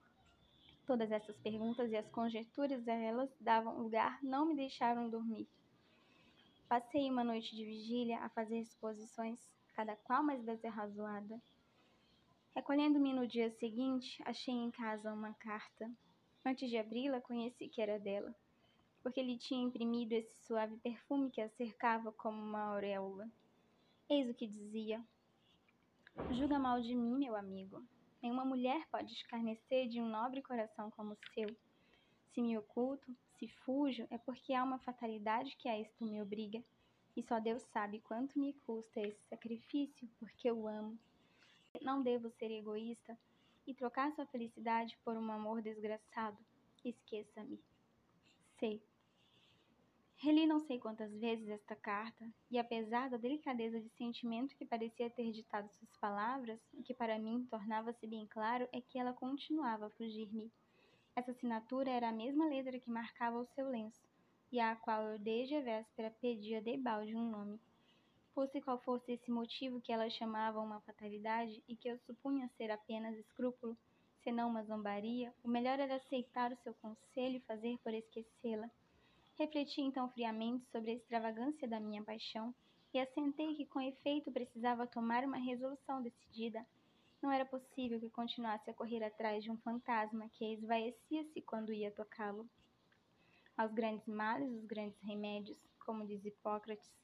Todas 0.86 1.10
essas 1.10 1.36
perguntas 1.38 1.90
e 1.90 1.96
as 1.96 2.08
conjecturas 2.08 2.86
a 2.86 2.94
elas 2.94 3.36
davam 3.40 3.82
lugar 3.82 4.22
não 4.22 4.46
me 4.46 4.54
deixaram 4.54 5.10
dormir. 5.10 5.48
Passei 6.68 7.10
uma 7.10 7.24
noite 7.24 7.54
de 7.56 7.64
vigília 7.64 8.20
a 8.20 8.28
fazer 8.28 8.58
exposições, 8.58 9.40
cada 9.74 9.96
qual 9.96 10.22
mais 10.22 10.44
desarrazoada. 10.44 11.42
Recolhendo-me 12.56 13.12
no 13.12 13.26
dia 13.26 13.50
seguinte, 13.50 14.18
achei 14.24 14.54
em 14.54 14.70
casa 14.70 15.12
uma 15.12 15.34
carta. 15.34 15.92
Antes 16.42 16.70
de 16.70 16.78
abri-la, 16.78 17.20
conheci 17.20 17.68
que 17.68 17.82
era 17.82 18.00
dela, 18.00 18.34
porque 19.02 19.20
ele 19.20 19.36
tinha 19.36 19.62
imprimido 19.62 20.14
esse 20.14 20.34
suave 20.46 20.74
perfume 20.78 21.30
que 21.30 21.42
a 21.42 21.50
cercava 21.50 22.10
como 22.12 22.42
uma 22.42 22.72
auréola. 22.72 23.30
Eis 24.08 24.30
o 24.30 24.34
que 24.34 24.46
dizia: 24.46 25.04
Julga 26.30 26.58
mal 26.58 26.80
de 26.80 26.94
mim, 26.94 27.18
meu 27.18 27.36
amigo. 27.36 27.84
Nenhuma 28.22 28.46
mulher 28.46 28.88
pode 28.90 29.12
escarnecer 29.12 29.86
de 29.86 30.00
um 30.00 30.08
nobre 30.08 30.40
coração 30.40 30.90
como 30.90 31.12
o 31.12 31.18
seu. 31.34 31.54
Se 32.32 32.40
me 32.40 32.56
oculto, 32.56 33.14
se 33.38 33.48
fujo, 33.48 34.06
é 34.10 34.16
porque 34.16 34.54
há 34.54 34.64
uma 34.64 34.78
fatalidade 34.78 35.54
que 35.56 35.68
a 35.68 35.78
isto 35.78 36.02
me 36.02 36.22
obriga. 36.22 36.64
E 37.14 37.22
só 37.22 37.38
Deus 37.38 37.62
sabe 37.64 38.00
quanto 38.00 38.38
me 38.38 38.54
custa 38.66 38.98
esse 38.98 39.22
sacrifício, 39.28 40.08
porque 40.18 40.48
eu 40.48 40.66
amo. 40.66 40.98
Não 41.82 42.02
devo 42.02 42.30
ser 42.30 42.50
egoísta 42.50 43.18
e 43.66 43.74
trocar 43.74 44.12
sua 44.12 44.26
felicidade 44.26 44.98
por 45.04 45.16
um 45.16 45.30
amor 45.30 45.60
desgraçado. 45.60 46.38
Esqueça-me. 46.84 47.60
Sei. 48.58 48.82
Reli 50.18 50.46
não 50.46 50.60
sei 50.60 50.78
quantas 50.78 51.12
vezes 51.18 51.48
esta 51.48 51.76
carta, 51.76 52.32
e 52.50 52.58
apesar 52.58 53.10
da 53.10 53.18
delicadeza 53.18 53.78
de 53.80 53.88
sentimento 53.90 54.56
que 54.56 54.64
parecia 54.64 55.10
ter 55.10 55.30
ditado 55.30 55.68
suas 55.72 55.94
palavras, 55.96 56.58
o 56.72 56.82
que 56.82 56.94
para 56.94 57.18
mim 57.18 57.46
tornava-se 57.50 58.06
bem 58.06 58.26
claro 58.26 58.66
é 58.72 58.80
que 58.80 58.98
ela 58.98 59.12
continuava 59.12 59.86
a 59.86 59.90
fugir-me. 59.90 60.50
Essa 61.14 61.32
assinatura 61.32 61.90
era 61.90 62.08
a 62.08 62.12
mesma 62.12 62.46
letra 62.46 62.78
que 62.78 62.90
marcava 62.90 63.38
o 63.38 63.46
seu 63.46 63.68
lenço, 63.68 64.08
e 64.50 64.58
à 64.58 64.74
qual 64.76 65.02
eu 65.02 65.18
desde 65.18 65.56
a 65.56 65.60
véspera 65.60 66.10
pedia 66.20 66.62
debalde 66.62 67.14
um 67.14 67.30
nome. 67.30 67.60
Fosse 68.36 68.60
qual 68.60 68.78
fosse 68.78 69.12
esse 69.12 69.30
motivo 69.30 69.80
que 69.80 69.90
ela 69.90 70.10
chamava 70.10 70.60
uma 70.60 70.78
fatalidade 70.82 71.64
e 71.66 71.74
que 71.74 71.88
eu 71.88 71.98
supunha 72.00 72.46
ser 72.58 72.70
apenas 72.70 73.16
escrúpulo, 73.16 73.74
senão 74.22 74.50
uma 74.50 74.62
zombaria, 74.62 75.32
o 75.42 75.48
melhor 75.48 75.80
era 75.80 75.96
aceitar 75.96 76.52
o 76.52 76.56
seu 76.56 76.74
conselho 76.74 77.36
e 77.36 77.46
fazer 77.48 77.78
por 77.78 77.94
esquecê-la. 77.94 78.70
Refleti 79.38 79.80
então 79.80 80.10
friamente 80.10 80.66
sobre 80.66 80.90
a 80.90 80.94
extravagância 80.94 81.66
da 81.66 81.80
minha 81.80 82.02
paixão 82.02 82.54
e 82.92 83.00
assentei 83.00 83.54
que 83.54 83.64
com 83.64 83.80
efeito 83.80 84.30
precisava 84.30 84.86
tomar 84.86 85.24
uma 85.24 85.38
resolução 85.38 86.02
decidida 86.02 86.62
não 87.22 87.32
era 87.32 87.46
possível 87.46 87.98
que 87.98 88.10
continuasse 88.10 88.68
a 88.68 88.74
correr 88.74 89.02
atrás 89.02 89.42
de 89.42 89.50
um 89.50 89.56
fantasma 89.56 90.28
que 90.34 90.44
esvaecia-se 90.52 91.40
quando 91.40 91.72
ia 91.72 91.90
tocá-lo. 91.90 92.46
Aos 93.56 93.72
grandes 93.72 94.06
males, 94.06 94.52
os 94.52 94.66
grandes 94.66 95.00
remédios, 95.00 95.58
como 95.78 96.06
diz 96.06 96.22
Hipócrates, 96.22 96.94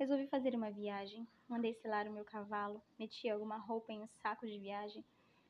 Resolvi 0.00 0.26
fazer 0.28 0.54
uma 0.54 0.70
viagem. 0.70 1.28
Mandei 1.46 1.74
selar 1.74 2.08
o 2.08 2.10
meu 2.10 2.24
cavalo, 2.24 2.82
meti 2.98 3.28
alguma 3.28 3.58
roupa 3.58 3.92
em 3.92 4.00
um 4.00 4.08
saco 4.08 4.46
de 4.46 4.58
viagem, 4.58 5.04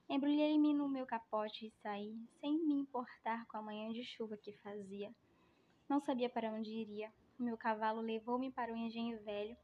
embrulhei-me 0.09 0.75
no 0.75 0.89
meu 0.89 1.07
capote 1.07 1.67
e 1.67 1.71
saí, 1.81 2.19
sem 2.41 2.59
me 2.67 2.75
importar 2.75 3.47
com 3.47 3.59
a 3.59 3.63
manhã 3.63 3.93
de 3.93 4.03
chuva 4.03 4.37
que 4.37 4.53
fazia. 4.55 5.15
Não 5.89 6.01
sabia 6.01 6.29
para 6.29 6.51
onde 6.51 6.69
iria. 6.69 7.13
O 7.39 7.45
meu 7.45 7.57
cavalo 7.57 8.01
levou-me 8.01 8.51
para 8.51 8.73
o 8.73 8.77
engenho 8.77 9.23
velho 9.23 9.57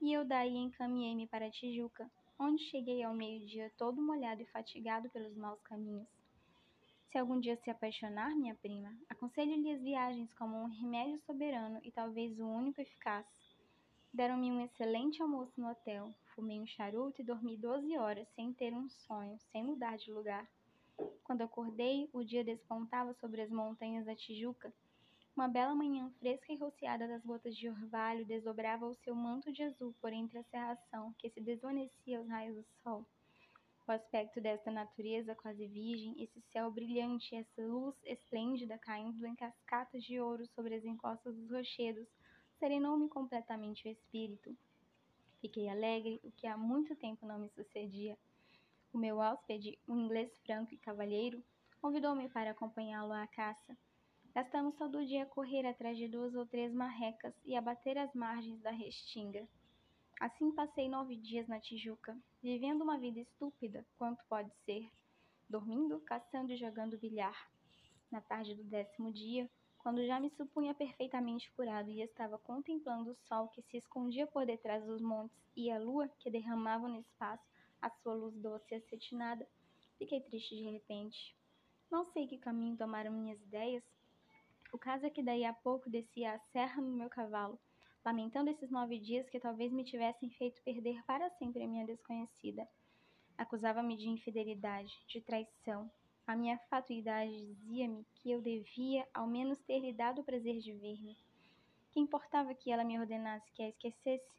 e 0.00 0.10
eu 0.10 0.24
daí 0.24 0.56
encaminhei-me 0.56 1.26
para 1.26 1.50
Tijuca, 1.50 2.10
onde 2.38 2.64
cheguei 2.70 3.02
ao 3.02 3.12
meio-dia 3.12 3.70
todo 3.76 4.00
molhado 4.00 4.40
e 4.40 4.46
fatigado 4.46 5.10
pelos 5.10 5.36
maus 5.36 5.60
caminhos. 5.60 6.08
Se 7.12 7.18
algum 7.18 7.38
dia 7.38 7.56
se 7.56 7.68
apaixonar, 7.68 8.34
minha 8.34 8.54
prima, 8.54 8.90
aconselho-lhe 9.06 9.70
as 9.70 9.82
viagens 9.82 10.32
como 10.32 10.56
um 10.56 10.66
remédio 10.80 11.20
soberano 11.26 11.78
e 11.84 11.92
talvez 11.92 12.40
o 12.40 12.46
único 12.46 12.80
eficaz. 12.80 13.26
Deram-me 14.14 14.52
um 14.52 14.60
excelente 14.60 15.20
almoço 15.20 15.60
no 15.60 15.68
hotel, 15.68 16.14
fumei 16.36 16.60
um 16.60 16.66
charuto 16.68 17.20
e 17.20 17.24
dormi 17.24 17.56
doze 17.56 17.98
horas 17.98 18.28
sem 18.36 18.52
ter 18.52 18.72
um 18.72 18.88
sonho, 18.88 19.36
sem 19.50 19.64
mudar 19.64 19.98
de 19.98 20.12
lugar. 20.12 20.48
Quando 21.24 21.42
acordei, 21.42 22.08
o 22.12 22.22
dia 22.22 22.44
despontava 22.44 23.12
sobre 23.14 23.42
as 23.42 23.50
montanhas 23.50 24.06
da 24.06 24.14
Tijuca. 24.14 24.72
Uma 25.34 25.48
bela 25.48 25.74
manhã 25.74 26.12
fresca 26.20 26.52
e 26.52 26.56
rociada 26.56 27.08
das 27.08 27.24
gotas 27.24 27.56
de 27.56 27.68
orvalho 27.68 28.24
desdobrava 28.24 28.86
o 28.86 28.94
seu 28.94 29.16
manto 29.16 29.50
de 29.50 29.64
azul 29.64 29.92
por 30.00 30.12
entre 30.12 30.38
a 30.38 30.44
cerração 30.44 31.12
que 31.18 31.28
se 31.30 31.40
desvanecia 31.40 32.20
aos 32.20 32.28
raios 32.28 32.54
do 32.54 32.64
sol. 32.84 33.04
O 33.84 33.90
aspecto 33.90 34.40
desta 34.40 34.70
natureza 34.70 35.34
quase 35.34 35.66
virgem, 35.66 36.22
esse 36.22 36.40
céu 36.52 36.70
brilhante, 36.70 37.34
essa 37.34 37.66
luz 37.66 37.96
esplêndida 38.04 38.78
caindo 38.78 39.26
em 39.26 39.34
cascatas 39.34 40.04
de 40.04 40.20
ouro 40.20 40.46
sobre 40.54 40.76
as 40.76 40.84
encostas 40.84 41.34
dos 41.34 41.50
rochedos, 41.50 42.06
serenou-me 42.58 43.08
completamente 43.08 43.86
o 43.86 43.90
espírito. 43.90 44.56
Fiquei 45.40 45.68
alegre, 45.68 46.20
o 46.24 46.30
que 46.32 46.46
há 46.46 46.56
muito 46.56 46.96
tempo 46.96 47.26
não 47.26 47.38
me 47.38 47.48
sucedia. 47.50 48.16
O 48.92 48.98
meu 48.98 49.18
hóspede, 49.18 49.78
um 49.88 49.98
inglês 49.98 50.36
franco 50.38 50.72
e 50.72 50.78
cavalheiro, 50.78 51.42
convidou-me 51.80 52.28
para 52.28 52.52
acompanhá-lo 52.52 53.12
à 53.12 53.26
caça. 53.26 53.76
Gastamos 54.34 54.74
todo 54.74 54.98
o 54.98 55.06
dia 55.06 55.22
a 55.24 55.26
correr 55.26 55.66
atrás 55.66 55.96
de 55.96 56.08
duas 56.08 56.34
ou 56.34 56.46
três 56.46 56.72
marrecas 56.72 57.34
e 57.44 57.54
a 57.54 57.60
bater 57.60 57.98
as 57.98 58.12
margens 58.14 58.60
da 58.60 58.70
restinga. 58.70 59.46
Assim 60.18 60.50
passei 60.52 60.88
nove 60.88 61.16
dias 61.16 61.46
na 61.46 61.60
Tijuca, 61.60 62.16
vivendo 62.42 62.82
uma 62.82 62.98
vida 62.98 63.20
estúpida, 63.20 63.84
quanto 63.98 64.24
pode 64.26 64.50
ser, 64.64 64.90
dormindo, 65.48 66.00
caçando 66.00 66.52
e 66.52 66.56
jogando 66.56 66.98
bilhar. 66.98 67.50
Na 68.10 68.20
tarde 68.20 68.54
do 68.54 68.64
décimo 68.64 69.12
dia, 69.12 69.50
quando 69.84 70.02
já 70.06 70.18
me 70.18 70.30
supunha 70.30 70.72
perfeitamente 70.72 71.52
curado 71.52 71.90
e 71.90 72.00
estava 72.00 72.38
contemplando 72.38 73.10
o 73.10 73.14
sol 73.28 73.48
que 73.48 73.60
se 73.60 73.76
escondia 73.76 74.26
por 74.26 74.46
detrás 74.46 74.82
dos 74.82 75.02
montes 75.02 75.38
e 75.54 75.70
a 75.70 75.78
lua 75.78 76.08
que 76.20 76.30
derramava 76.30 76.88
no 76.88 76.98
espaço 76.98 77.44
a 77.82 77.90
sua 77.90 78.14
luz 78.14 78.34
doce 78.40 78.64
e 78.72 78.76
acetinada, 78.78 79.46
fiquei 79.98 80.22
triste 80.22 80.56
de 80.56 80.70
repente. 80.70 81.36
Não 81.90 82.06
sei 82.06 82.26
que 82.26 82.38
caminho 82.38 82.78
tomaram 82.78 83.12
minhas 83.12 83.38
ideias. 83.42 83.84
O 84.72 84.78
caso 84.78 85.04
é 85.04 85.10
que 85.10 85.22
daí 85.22 85.44
a 85.44 85.52
pouco 85.52 85.90
descia 85.90 86.32
a 86.32 86.38
serra 86.38 86.80
no 86.80 86.96
meu 86.96 87.10
cavalo, 87.10 87.60
lamentando 88.02 88.48
esses 88.48 88.70
nove 88.70 88.98
dias 88.98 89.28
que 89.28 89.38
talvez 89.38 89.70
me 89.70 89.84
tivessem 89.84 90.30
feito 90.30 90.62
perder 90.62 91.04
para 91.04 91.28
sempre 91.32 91.62
a 91.62 91.68
minha 91.68 91.84
desconhecida. 91.84 92.66
Acusava-me 93.36 93.98
de 93.98 94.08
infidelidade, 94.08 94.90
de 95.06 95.20
traição. 95.20 95.90
A 96.26 96.34
minha 96.34 96.58
fatuidade 96.70 97.30
dizia-me 97.30 98.06
que 98.14 98.30
eu 98.30 98.40
devia 98.40 99.06
ao 99.12 99.26
menos 99.26 99.58
ter 99.58 99.78
lhe 99.78 99.92
dado 99.92 100.22
o 100.22 100.24
prazer 100.24 100.58
de 100.58 100.72
ver-me. 100.72 101.18
Que 101.90 102.00
importava 102.00 102.54
que 102.54 102.72
ela 102.72 102.82
me 102.82 102.98
ordenasse 102.98 103.52
que 103.52 103.62
a 103.62 103.68
esquecesse? 103.68 104.34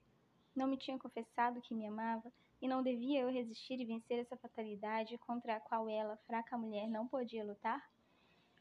Não 0.55 0.67
me 0.67 0.77
tinha 0.77 0.97
confessado 0.97 1.61
que 1.61 1.75
me 1.75 1.85
amava, 1.85 2.33
e 2.59 2.67
não 2.67 2.81
devia 2.81 3.21
eu 3.21 3.31
resistir 3.31 3.79
e 3.79 3.85
vencer 3.85 4.17
essa 4.17 4.35
fatalidade 4.35 5.15
contra 5.19 5.57
a 5.57 5.59
qual 5.59 5.87
ela, 5.87 6.17
fraca 6.25 6.57
mulher, 6.57 6.87
não 6.87 7.07
podia 7.07 7.45
lutar? 7.45 7.87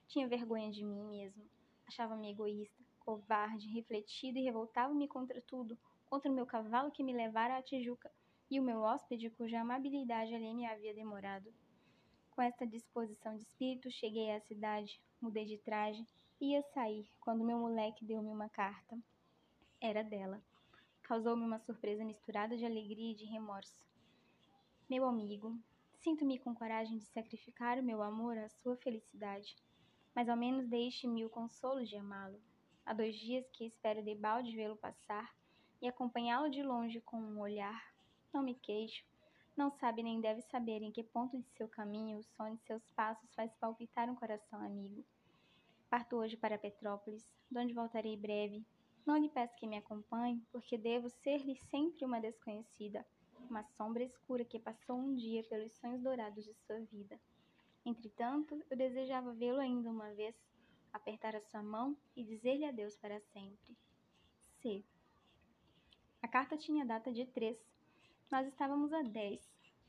Tinha 0.07 0.29
vergonha 0.29 0.71
de 0.71 0.85
mim 0.85 1.03
mesmo. 1.05 1.49
Achava-me 1.87 2.31
egoísta, 2.31 2.85
covarde, 3.01 3.73
refletido 3.73 4.39
e 4.39 4.45
revoltava-me 4.45 5.09
contra 5.09 5.41
tudo, 5.41 5.79
contra 6.11 6.31
o 6.31 6.35
meu 6.35 6.45
cavalo 6.45 6.91
que 6.91 7.03
me 7.03 7.15
levara 7.15 7.57
à 7.57 7.63
Tijuca 7.63 8.13
e 8.51 8.61
o 8.61 8.63
meu 8.63 8.83
hóspede 8.83 9.31
cuja 9.31 9.61
amabilidade 9.61 10.35
ali 10.35 10.53
me 10.53 10.67
havia 10.67 10.93
demorado. 10.93 11.51
Com 12.35 12.43
esta 12.43 12.67
disposição 12.67 13.37
de 13.37 13.45
espírito, 13.45 13.89
cheguei 13.93 14.33
à 14.33 14.41
cidade, 14.41 15.01
mudei 15.21 15.45
de 15.45 15.57
traje 15.59 16.05
e 16.41 16.51
ia 16.51 16.63
sair 16.63 17.09
quando 17.21 17.45
meu 17.45 17.57
moleque 17.61 18.05
deu-me 18.05 18.29
uma 18.29 18.49
carta. 18.49 18.99
Era 19.81 20.03
dela. 20.03 20.43
Causou-me 21.05 21.45
uma 21.45 21.61
surpresa 21.61 22.05
misturada 22.05 22.57
de 22.57 22.67
alegria 22.67 23.13
e 23.13 23.15
de 23.15 23.25
remorso. 23.25 23.87
Meu 24.91 25.07
amigo, 25.07 25.57
sinto-me 26.01 26.37
com 26.41 26.53
coragem 26.53 26.99
de 26.99 27.05
sacrificar 27.05 27.79
o 27.79 27.85
meu 27.85 28.03
amor 28.03 28.37
à 28.37 28.49
sua 28.49 28.77
felicidade, 28.79 29.55
mas 30.13 30.29
ao 30.29 30.37
menos 30.37 30.67
deixe-me 30.67 31.25
o 31.25 31.31
consolo 31.31 31.85
de 31.85 31.97
amá-lo. 31.97 32.41
Há 32.85 32.93
dois 32.93 33.15
dias 33.17 33.49
que 33.51 33.65
espero 33.65 34.03
de 34.03 34.15
balde 34.17 34.57
vê-lo 34.57 34.77
passar 34.77 35.33
e 35.81 35.87
acompanhá-lo 35.87 36.51
de 36.51 36.65
longe 36.65 37.01
com 37.01 37.17
um 37.17 37.39
olhar. 37.39 37.95
Não 38.33 38.43
me 38.43 38.57
queixo. 38.57 39.05
Não 39.57 39.71
sabe 39.71 40.03
nem 40.03 40.21
deve 40.21 40.43
saber 40.43 40.83
em 40.83 40.91
que 40.91 41.05
ponto 41.05 41.39
de 41.39 41.49
seu 41.51 41.69
caminho 41.69 42.19
o 42.19 42.23
som 42.25 42.55
de 42.55 42.61
seus 42.63 42.83
passos 42.91 43.33
faz 43.35 43.55
palpitar 43.55 44.11
um 44.11 44.17
coração 44.17 44.61
amigo. 44.61 45.05
Parto 45.89 46.17
hoje 46.17 46.37
para 46.37 46.59
Petrópolis, 46.59 47.25
donde 47.49 47.73
voltarei 47.73 48.17
breve. 48.17 48.67
Não 49.07 49.17
lhe 49.17 49.29
peço 49.29 49.55
que 49.57 49.67
me 49.67 49.77
acompanhe, 49.77 50.43
porque 50.51 50.77
devo 50.77 51.09
ser-lhe 51.09 51.55
sempre 51.55 52.05
uma 52.05 52.21
desconhecida, 52.21 53.07
uma 53.49 53.63
sombra 53.63 54.03
escura 54.03 54.45
que 54.45 54.59
passou 54.59 54.97
um 54.97 55.15
dia 55.15 55.45
pelos 55.45 55.73
sonhos 55.75 56.03
dourados 56.03 56.45
de 56.45 56.55
sua 56.55 56.81
vida. 56.87 57.21
Entretanto, 57.85 58.61
eu 58.69 58.77
desejava 58.77 59.35
vê-lo 59.35 59.61
ainda 59.61 59.89
uma 59.89 60.13
vez, 60.15 60.35
apertar 60.93 61.37
a 61.37 61.41
sua 61.43 61.63
mão 61.63 61.97
e 62.17 62.25
dizer-lhe 62.25 62.65
adeus 62.65 62.97
para 62.97 63.21
sempre. 63.21 63.77
C. 64.61 64.83
A 66.23 66.27
carta 66.27 66.57
tinha 66.57 66.85
data 66.85 67.13
de 67.13 67.27
3. 67.27 67.74
Nós 68.31 68.47
estávamos 68.49 68.93
a 68.93 69.03
10. 69.03 69.41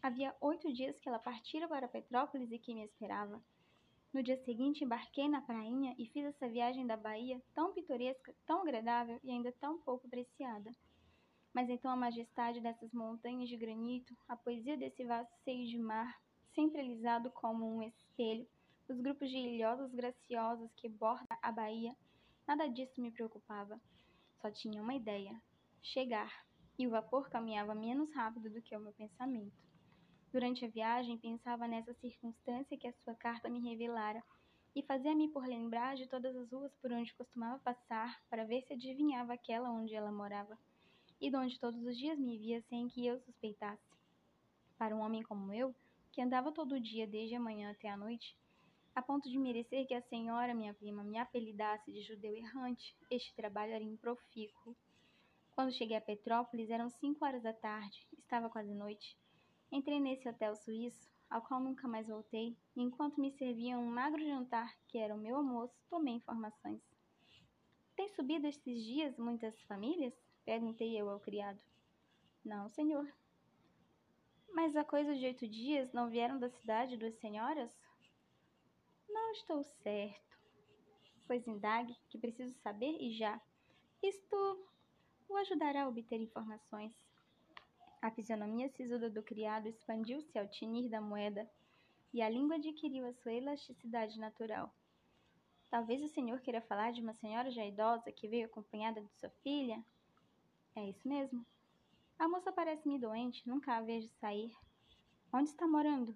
Havia 0.02 0.36
oito 0.42 0.72
dias 0.72 0.98
que 1.00 1.10
ela 1.10 1.18
partira 1.18 1.68
para 1.68 1.88
Petrópolis 1.88 2.52
e 2.52 2.60
que 2.60 2.76
me 2.76 2.84
esperava. 2.84 3.42
No 4.14 4.22
dia 4.22 4.38
seguinte, 4.44 4.84
embarquei 4.84 5.28
na 5.28 5.42
prainha 5.42 5.96
e 5.98 6.06
fiz 6.08 6.26
essa 6.26 6.48
viagem 6.48 6.86
da 6.86 6.96
Bahia 6.96 7.42
tão 7.54 7.74
pitoresca, 7.74 8.36
tão 8.46 8.62
agradável 8.62 9.20
e 9.24 9.32
ainda 9.32 9.52
tão 9.54 9.82
pouco 9.82 10.06
apreciada. 10.06 10.72
Mas 11.54 11.70
então 11.70 11.90
a 11.90 11.96
majestade 11.96 12.60
dessas 12.60 12.94
montanhas 12.94 13.50
de 13.50 13.58
granito, 13.58 14.16
a 14.28 14.36
poesia 14.36 14.78
desse 14.78 15.04
vasto 15.06 15.34
seio 15.44 15.66
de 15.68 15.78
mar, 15.78 16.14
sempre 16.54 16.82
alisado 16.82 17.32
como 17.32 17.66
um 17.66 17.82
espelho, 17.82 18.48
os 18.88 19.00
grupos 19.00 19.30
de 19.30 19.38
ilhotas 19.38 19.92
graciosas 19.94 20.72
que 20.76 20.88
bordam 20.88 21.38
a 21.42 21.52
baía, 21.52 21.96
nada 22.48 22.68
disso 22.68 23.02
me 23.02 23.12
preocupava. 23.12 23.80
Só 24.42 24.52
tinha 24.52 24.82
uma 24.82 24.94
ideia: 24.94 25.42
chegar. 25.82 26.46
E 26.78 26.88
o 26.88 26.90
vapor 26.90 27.30
caminhava 27.30 27.74
menos 27.74 28.14
rápido 28.14 28.50
do 28.50 28.62
que 28.62 28.76
o 28.76 28.80
meu 28.80 28.94
pensamento. 28.94 29.56
Durante 30.32 30.66
a 30.66 30.70
viagem, 30.70 31.18
pensava 31.18 31.68
nessa 31.68 31.94
circunstância 31.94 32.78
que 32.78 32.88
a 32.88 32.94
sua 33.04 33.16
carta 33.16 33.50
me 33.50 33.60
revelara 33.60 34.22
e 34.76 34.84
fazia-me 34.84 35.30
por 35.30 35.48
lembrar 35.48 35.96
de 35.96 36.06
todas 36.08 36.36
as 36.36 36.52
ruas 36.52 36.76
por 36.82 36.92
onde 36.92 37.14
costumava 37.14 37.58
passar 37.60 38.22
para 38.30 38.44
ver 38.44 38.62
se 38.64 38.74
adivinhava 38.74 39.34
aquela 39.34 39.72
onde 39.72 39.96
ela 39.96 40.12
morava 40.12 40.58
e 41.22 41.30
de 41.30 41.38
onde 41.38 41.58
todos 41.60 41.82
os 41.86 41.98
dias 41.98 42.20
me 42.20 42.38
via 42.38 42.62
sem 42.64 42.88
que 42.90 43.08
eu 43.08 43.18
suspeitasse. 43.22 43.82
Para 44.78 44.94
um 44.96 45.00
homem 45.00 45.24
como 45.24 45.54
eu, 45.54 45.74
que 46.12 46.22
andava 46.22 46.52
todo 46.52 46.80
dia 46.80 47.08
desde 47.08 47.36
a 47.36 47.40
manhã 47.40 47.72
até 47.72 47.90
a 47.90 47.96
noite, 47.96 48.38
a 48.94 49.02
ponto 49.02 49.30
de 49.30 49.38
merecer 49.38 49.86
que 49.88 49.94
a 49.94 50.02
senhora, 50.04 50.54
minha 50.54 50.74
prima, 50.74 51.04
me 51.04 51.18
apelidasse 51.18 51.92
de 51.92 52.02
judeu 52.02 52.34
errante. 52.34 52.96
Este 53.12 53.34
trabalho 53.36 53.74
era 53.74 53.84
improfícuo. 53.84 54.76
Quando 55.56 55.72
cheguei 55.72 55.96
a 55.96 56.02
Petrópolis, 56.02 56.70
eram 56.70 56.90
cinco 56.90 57.24
horas 57.24 57.42
da 57.42 57.54
tarde, 57.54 58.06
estava 58.20 58.50
quase 58.50 58.74
noite. 58.74 59.18
Entrei 59.72 60.02
nesse 60.02 60.28
hotel 60.28 60.54
suíço, 60.54 61.10
ao 61.30 61.42
qual 61.42 61.62
nunca 61.62 61.88
mais 61.88 62.10
voltei, 62.10 62.58
e 62.76 62.82
enquanto 62.82 63.22
me 63.22 63.32
serviam 63.32 63.82
um 63.82 63.90
magro 63.90 64.22
jantar, 64.22 64.78
que 64.90 64.98
era 64.98 65.16
o 65.16 65.18
meu 65.18 65.38
almoço, 65.38 65.74
tomei 65.90 66.16
informações. 66.16 66.82
Tem 67.96 68.10
subido 68.10 68.46
estes 68.46 68.84
dias 68.84 69.18
muitas 69.18 69.58
famílias? 69.62 70.14
Perguntei 70.44 71.00
eu 71.00 71.10
ao 71.10 71.22
criado. 71.22 71.64
Não, 72.44 72.68
senhor. 72.68 73.10
Mas 74.54 74.76
há 74.76 74.84
coisa 74.84 75.16
de 75.16 75.26
oito 75.26 75.48
dias 75.48 75.90
não 75.94 76.10
vieram 76.10 76.38
da 76.38 76.50
cidade 76.50 76.98
duas 76.98 77.16
senhoras? 77.20 77.72
Não 79.08 79.32
estou 79.32 79.64
certo. 79.64 80.38
Pois 81.26 81.48
indague, 81.48 81.96
que 82.10 82.18
preciso 82.18 82.54
saber 82.60 82.98
e 83.00 83.12
já. 83.18 83.42
Isto 84.04 84.75
o 85.30 85.38
ajudará 85.38 85.84
a 85.84 85.88
obter 85.88 86.20
informações. 86.20 86.94
A 88.02 88.12
fisionomia 88.12 88.70
sisuda 88.70 89.10
do 89.10 89.24
criado 89.24 89.68
expandiu-se 89.68 90.38
ao 90.38 90.48
tinir 90.48 90.90
da 90.90 91.02
moeda 91.02 91.50
e 92.14 92.22
a 92.22 92.30
língua 92.30 92.56
adquiriu 92.56 93.08
a 93.08 93.14
sua 93.14 93.34
elasticidade 93.34 94.20
natural. 94.20 94.74
Talvez 95.70 96.02
o 96.02 96.08
senhor 96.08 96.40
queira 96.42 96.62
falar 96.62 96.92
de 96.92 97.02
uma 97.02 97.14
senhora 97.16 97.52
já 97.52 97.66
idosa 97.66 98.12
que 98.12 98.28
veio 98.28 98.46
acompanhada 98.46 99.02
de 99.02 99.12
sua 99.16 99.30
filha? 99.44 99.84
É 100.76 100.90
isso 100.90 101.08
mesmo. 101.08 101.46
A 102.18 102.30
moça 102.30 102.52
parece-me 102.52 103.00
doente, 103.00 103.48
nunca 103.48 103.76
a 103.76 103.82
vejo 103.82 104.08
sair. 104.22 104.56
Onde 105.34 105.50
está 105.50 105.68
morando? 105.68 106.16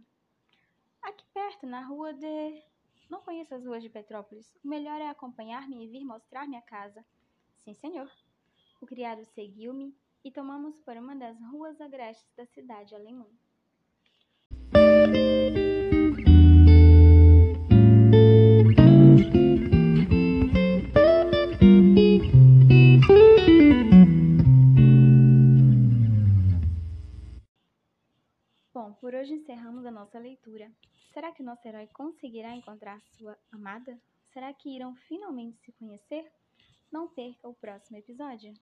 Aqui 1.01 1.25
perto, 1.33 1.65
na 1.65 1.81
rua 1.81 2.13
de. 2.13 2.63
Não 3.09 3.21
conheço 3.21 3.53
as 3.55 3.65
ruas 3.65 3.83
de 3.83 3.89
Petrópolis. 3.89 4.55
O 4.63 4.67
melhor 4.67 5.01
é 5.01 5.09
acompanhar-me 5.09 5.83
e 5.83 5.87
vir 5.87 6.05
mostrar-me 6.05 6.55
a 6.55 6.61
casa. 6.61 7.03
Sim, 7.57 7.73
senhor. 7.73 8.09
O 8.81 8.85
criado 8.85 9.25
seguiu-me 9.25 9.93
e 10.23 10.31
tomamos 10.31 10.79
por 10.79 10.95
uma 10.95 11.15
das 11.15 11.37
ruas 11.51 11.79
agrestes 11.81 12.33
da 12.35 12.45
cidade 12.45 12.95
alemã. 12.95 13.27
Bom, 28.73 28.93
por 28.93 29.13
hoje 29.13 29.33
encerramos 29.33 29.85
a 29.85 29.91
nossa 29.91 30.17
leitura. 30.17 30.71
Será 31.13 31.33
que 31.33 31.41
o 31.41 31.45
nosso 31.45 31.67
herói 31.67 31.87
conseguirá 31.87 32.55
encontrar 32.55 33.01
sua 33.01 33.37
amada? 33.51 33.99
Será 34.31 34.53
que 34.53 34.73
irão 34.73 34.95
finalmente 34.95 35.59
se 35.59 35.73
conhecer? 35.73 36.31
Não 36.91 37.07
perca 37.07 37.47
o 37.47 37.53
próximo 37.53 37.97
episódio. 37.97 38.53